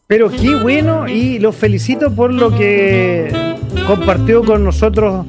[0.08, 3.56] Pero qué bueno y los felicito por lo que
[3.88, 5.26] compartió con nosotros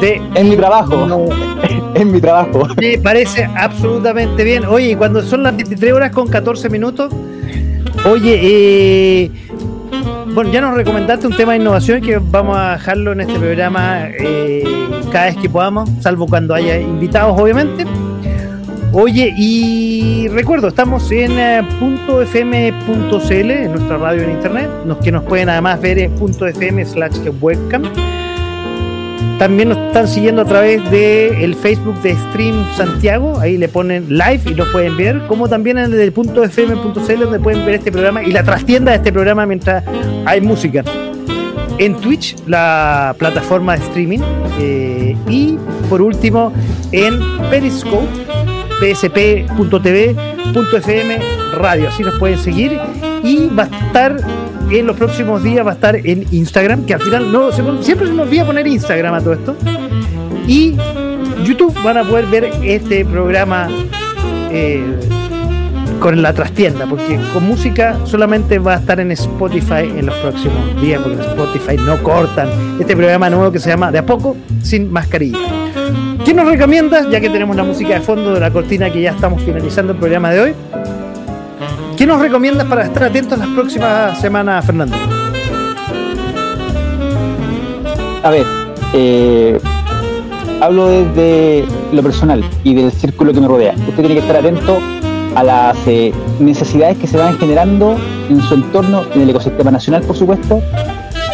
[0.00, 1.26] de En mi trabajo,
[1.94, 2.68] en mi trabajo.
[2.80, 4.64] Me parece absolutamente bien.
[4.66, 7.12] Oye, cuando son las 23 horas con 14 minutos,
[8.04, 9.30] oye, eh,
[10.36, 14.06] bueno, ya nos recomendaste un tema de innovación que vamos a dejarlo en este programa
[14.06, 14.62] eh,
[15.10, 17.86] cada vez que podamos, salvo cuando haya invitados, obviamente.
[18.92, 21.62] Oye, y recuerdo, estamos en eh,
[22.06, 27.16] .fm.cl, en nuestra radio en internet, los que nos pueden además ver en .fm slash
[27.40, 27.84] webcam.
[29.38, 34.08] También nos están siguiendo a través del el Facebook de Stream Santiago, ahí le ponen
[34.08, 37.92] live y lo pueden ver, como también en el punto .fm.cl donde pueden ver este
[37.92, 39.84] programa y la trastienda de este programa mientras
[40.24, 40.82] hay música.
[41.78, 44.20] En Twitch, la plataforma de streaming,
[44.58, 45.58] eh, y
[45.90, 46.50] por último
[46.92, 48.08] en Periscope,
[48.80, 50.16] psp.tv.fm
[51.58, 52.80] radio, así nos pueden seguir
[53.22, 54.16] y va a estar
[54.70, 57.52] en los próximos días va a estar en Instagram, que al final no
[57.82, 59.56] siempre se nos olvida poner Instagram a todo esto.
[60.46, 60.76] Y
[61.44, 63.68] YouTube van a poder ver este programa
[64.50, 64.84] eh,
[66.00, 70.80] con la trastienda, porque con música solamente va a estar en Spotify en los próximos
[70.80, 72.48] días, porque en Spotify no cortan
[72.80, 75.38] este programa nuevo que se llama De a poco sin mascarilla.
[76.24, 79.12] ¿Qué nos recomiendas, ya que tenemos la música de fondo de la cortina que ya
[79.12, 80.54] estamos finalizando el programa de hoy?
[81.96, 84.94] ¿Qué nos recomiendas para estar atentos las próximas semanas, Fernando?
[88.22, 88.44] A ver,
[88.92, 89.58] eh,
[90.60, 93.74] hablo desde lo personal y del círculo que me rodea.
[93.88, 94.78] Usted tiene que estar atento
[95.34, 97.96] a las eh, necesidades que se van generando
[98.28, 100.60] en su entorno, en el ecosistema nacional, por supuesto,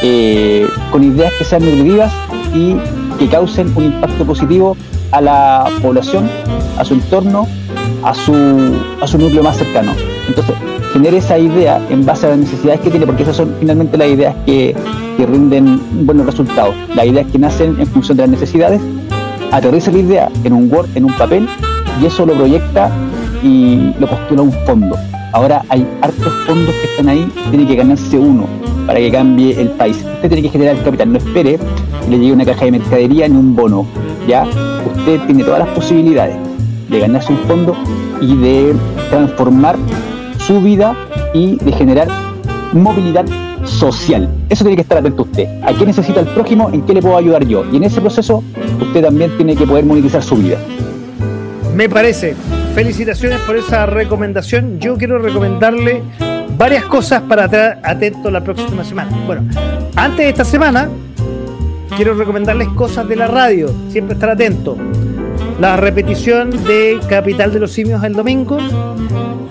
[0.01, 2.13] eh, con ideas que sean nutritivas
[2.55, 2.77] y
[3.19, 4.77] que causen un impacto positivo
[5.11, 6.31] a la población,
[6.79, 7.49] a su entorno,
[8.05, 8.33] a su,
[9.01, 9.93] a su núcleo más cercano.
[10.33, 10.57] Entonces,
[10.95, 14.09] genere esa idea en base a las necesidades que tiene, porque esas son finalmente las
[14.09, 14.75] ideas que,
[15.19, 16.75] que rinden buenos resultados.
[16.95, 18.81] Las ideas que nacen en función de las necesidades,
[19.51, 21.47] aterriza la idea en un Word, en un papel,
[22.01, 22.91] y eso lo proyecta
[23.43, 24.97] y lo postula un fondo.
[25.33, 28.47] Ahora hay hartos fondos que están ahí, tiene que ganarse uno
[28.87, 29.99] para que cambie el país.
[30.15, 33.29] Usted tiene que generar el capital, no espere que le llegue una caja de mercadería
[33.29, 33.87] ni un bono.
[34.27, 34.47] Ya,
[34.97, 36.37] usted tiene todas las posibilidades
[36.89, 37.77] de ganarse un fondo
[38.23, 38.75] y de
[39.11, 39.77] transformar
[40.47, 40.95] su vida
[41.35, 42.09] y de generar
[42.73, 43.25] movilidad
[43.65, 44.29] social.
[44.49, 45.47] Eso tiene que estar atento usted.
[45.63, 46.71] ¿A qué necesita el prójimo?
[46.73, 47.65] ¿En qué le puedo ayudar yo?
[47.73, 48.43] Y en ese proceso
[48.81, 50.59] usted también tiene que poder monetizar su vida.
[51.75, 52.35] Me parece.
[52.75, 54.79] Felicitaciones por esa recomendación.
[54.81, 56.03] Yo quiero recomendarle
[56.57, 59.11] varias cosas para estar atento la próxima semana.
[59.27, 59.43] Bueno,
[59.95, 60.89] antes de esta semana,
[61.97, 63.73] quiero recomendarles cosas de la radio.
[63.91, 64.77] Siempre estar atento.
[65.63, 68.59] La repetición de Capital de los Simios el domingo.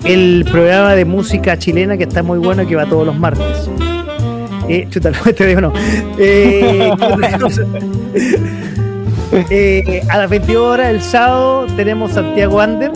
[0.04, 3.70] El programa de música chilena que está muy bueno y que va todos los martes.
[4.68, 5.72] Eh, chuta, no, este video no.
[6.18, 6.92] Eh.
[9.48, 12.92] Eh, a las 22 horas el sábado tenemos Santiago Ander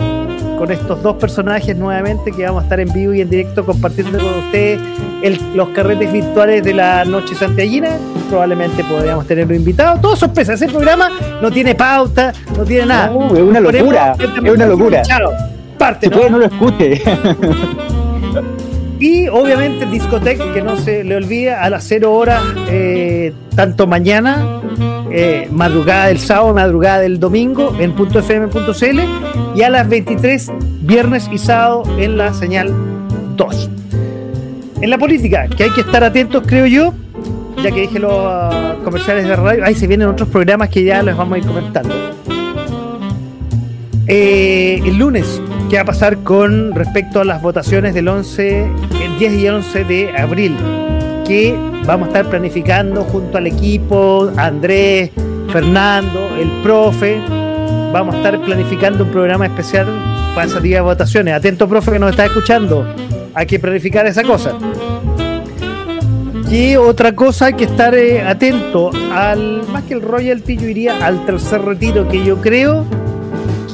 [0.57, 4.19] con estos dos personajes nuevamente que vamos a estar en vivo y en directo compartiendo
[4.19, 4.81] con ustedes
[5.23, 7.91] el- los carretes virtuales de la noche santiaguina.
[8.29, 10.01] Probablemente podríamos tenerlo invitado.
[10.01, 10.55] Todo sorpresa.
[10.55, 11.11] Ese programa
[11.41, 13.09] no tiene pauta, no tiene nada.
[13.09, 15.03] No, es una Ponemos- locura, es una locura.
[15.79, 16.29] Parte, ¿no?
[16.31, 17.03] no lo escuche.
[18.99, 24.63] Y obviamente Discotec, que no se le olvide, a las 0 horas, eh, tanto mañana,
[25.11, 29.01] eh, madrugada del sábado, madrugada del domingo, en .fm.cl,
[29.55, 30.51] y a las 23,
[30.81, 32.73] viernes y sábado, en la señal
[33.37, 33.71] 2.
[34.81, 36.95] En la política, que hay que estar atentos, creo yo,
[37.63, 41.03] ya que dije los ah, comerciales de radio, ahí se vienen otros programas que ya
[41.03, 41.95] les vamos a ir comentando.
[44.07, 48.71] Eh, el lunes, ¿qué va a pasar con respecto a las votaciones del 11,
[49.03, 50.57] el 10 y 11 de abril?
[51.27, 55.11] Que vamos a estar planificando junto al equipo, Andrés,
[55.51, 57.21] Fernando, el profe.
[57.93, 59.87] Vamos a estar planificando un programa especial
[60.35, 61.35] para ese día de votaciones.
[61.35, 62.87] Atento, profe, que nos está escuchando.
[63.35, 64.53] Hay que planificar esa cosa.
[66.51, 71.05] Y otra cosa, hay que estar eh, atento al, más que el royalty, yo iría
[71.05, 72.85] al tercer retiro, que yo creo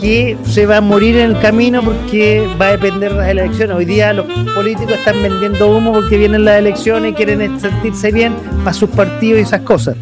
[0.03, 3.77] que se va a morir en el camino porque va a depender de las elecciones.
[3.77, 8.35] Hoy día los políticos están vendiendo humo porque vienen las elecciones y quieren sentirse bien
[8.65, 9.97] para sus partidos y esas cosas.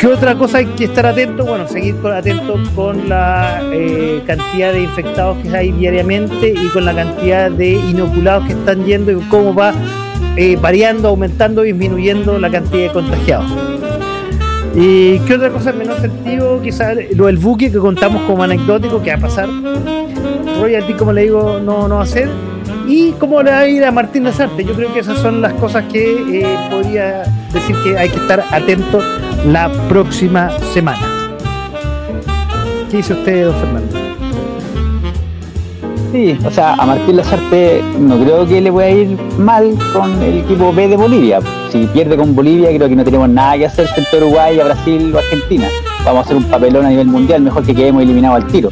[0.00, 1.46] ¿Qué otra cosa hay que estar atento?
[1.46, 6.94] Bueno, seguir atento con la eh, cantidad de infectados que hay diariamente y con la
[6.94, 9.72] cantidad de inoculados que están yendo y cómo va
[10.36, 13.73] eh, variando, aumentando, disminuyendo la cantidad de contagiados.
[14.76, 16.60] ¿Y qué otra cosa en menor sentido?
[16.60, 19.48] Quizás lo del buque que contamos como anecdótico, que va a pasar.
[20.60, 22.28] Royalty, como le digo, no, no va a ser.
[22.88, 24.64] Y cómo le va a ir a Martín Lazarte.
[24.64, 27.22] Yo creo que esas son las cosas que eh, podría
[27.52, 29.00] decir que hay que estar atento
[29.46, 31.06] la próxima semana.
[32.90, 33.98] ¿Qué dice usted, don Fernando?
[36.12, 40.38] Sí, o sea, a Martín Lazarte no creo que le pueda ir mal con el
[40.38, 41.40] equipo B de Bolivia.
[41.74, 44.64] Si pierde con Bolivia, creo que no tenemos nada que hacer frente a Uruguay, a
[44.64, 45.66] Brasil o Argentina.
[46.04, 48.70] Vamos a hacer un papelón a nivel mundial, mejor que quedemos eliminados al tiro.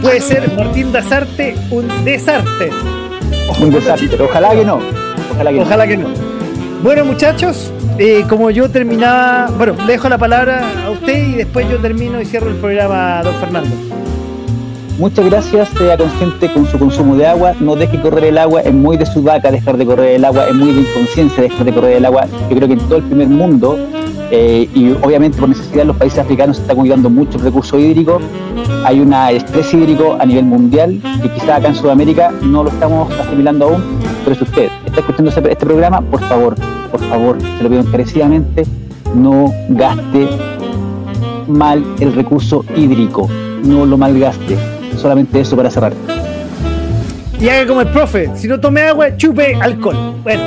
[0.00, 2.70] Puede ser Martín Dazarte un desarte.
[3.60, 3.74] Un.
[4.22, 4.80] Ojalá que no.
[5.34, 5.62] Ojalá que no.
[5.64, 6.08] Ojalá que no.
[6.84, 11.68] Bueno, muchachos, eh, como yo terminaba, bueno, le dejo la palabra a usted y después
[11.68, 13.99] yo termino y cierro el programa, don Fernando.
[15.00, 18.74] Muchas gracias, sea consciente con su consumo de agua, no deje correr el agua, es
[18.74, 21.96] muy de sudaca dejar de correr el agua, es muy de inconsciencia dejar de correr
[21.96, 22.26] el agua.
[22.50, 23.78] Yo creo que en todo el primer mundo,
[24.30, 28.20] eh, y obviamente por necesidad los países africanos se está cuidando mucho el recurso hídrico,
[28.84, 33.10] hay un estrés hídrico a nivel mundial, que quizás acá en Sudamérica no lo estamos
[33.18, 33.82] asimilando aún,
[34.22, 36.56] pero si usted está escuchando este programa, por favor,
[36.90, 38.66] por favor, se lo pido encarecidamente,
[39.14, 40.28] no gaste
[41.48, 43.30] mal el recurso hídrico,
[43.64, 44.79] no lo malgaste.
[44.96, 45.92] Solamente eso para cerrar.
[47.40, 50.14] Y haga como el profe, si no tome agua, chupe alcohol.
[50.22, 50.42] Bueno,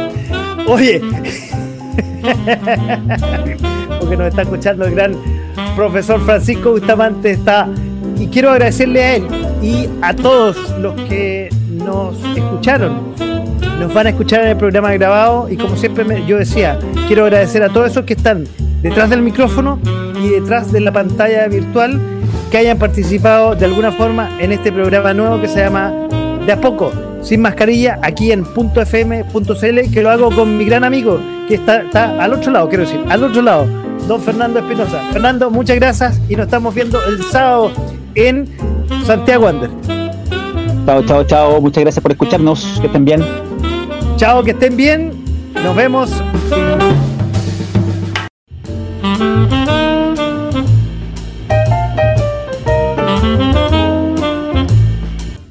[0.67, 1.01] oye,
[3.99, 5.15] porque nos está escuchando el gran
[5.75, 7.67] profesor Francisco Bustamante está
[8.19, 9.23] y quiero agradecerle a él
[9.61, 13.13] y a todos los que nos escucharon.
[13.79, 17.23] Nos van a escuchar en el programa grabado y como siempre me- yo decía, quiero
[17.23, 18.45] agradecer a todos esos que están
[18.81, 19.79] detrás del micrófono
[20.23, 21.99] y detrás de la pantalla virtual
[22.53, 25.91] que hayan participado de alguna forma en este programa nuevo que se llama
[26.45, 26.91] De a poco,
[27.23, 32.23] sin mascarilla, aquí en .fm.cl, que lo hago con mi gran amigo que está, está
[32.23, 33.65] al otro lado, quiero decir, al otro lado,
[34.07, 35.01] don Fernando Espinosa.
[35.11, 37.71] Fernando, muchas gracias y nos estamos viendo el sábado
[38.13, 38.47] en
[39.03, 39.71] Santiago Wander.
[40.85, 41.59] Chao, chao, chao.
[41.59, 42.77] Muchas gracias por escucharnos.
[42.79, 43.25] Que estén bien.
[44.17, 45.11] Chao, que estén bien.
[45.63, 46.11] Nos vemos.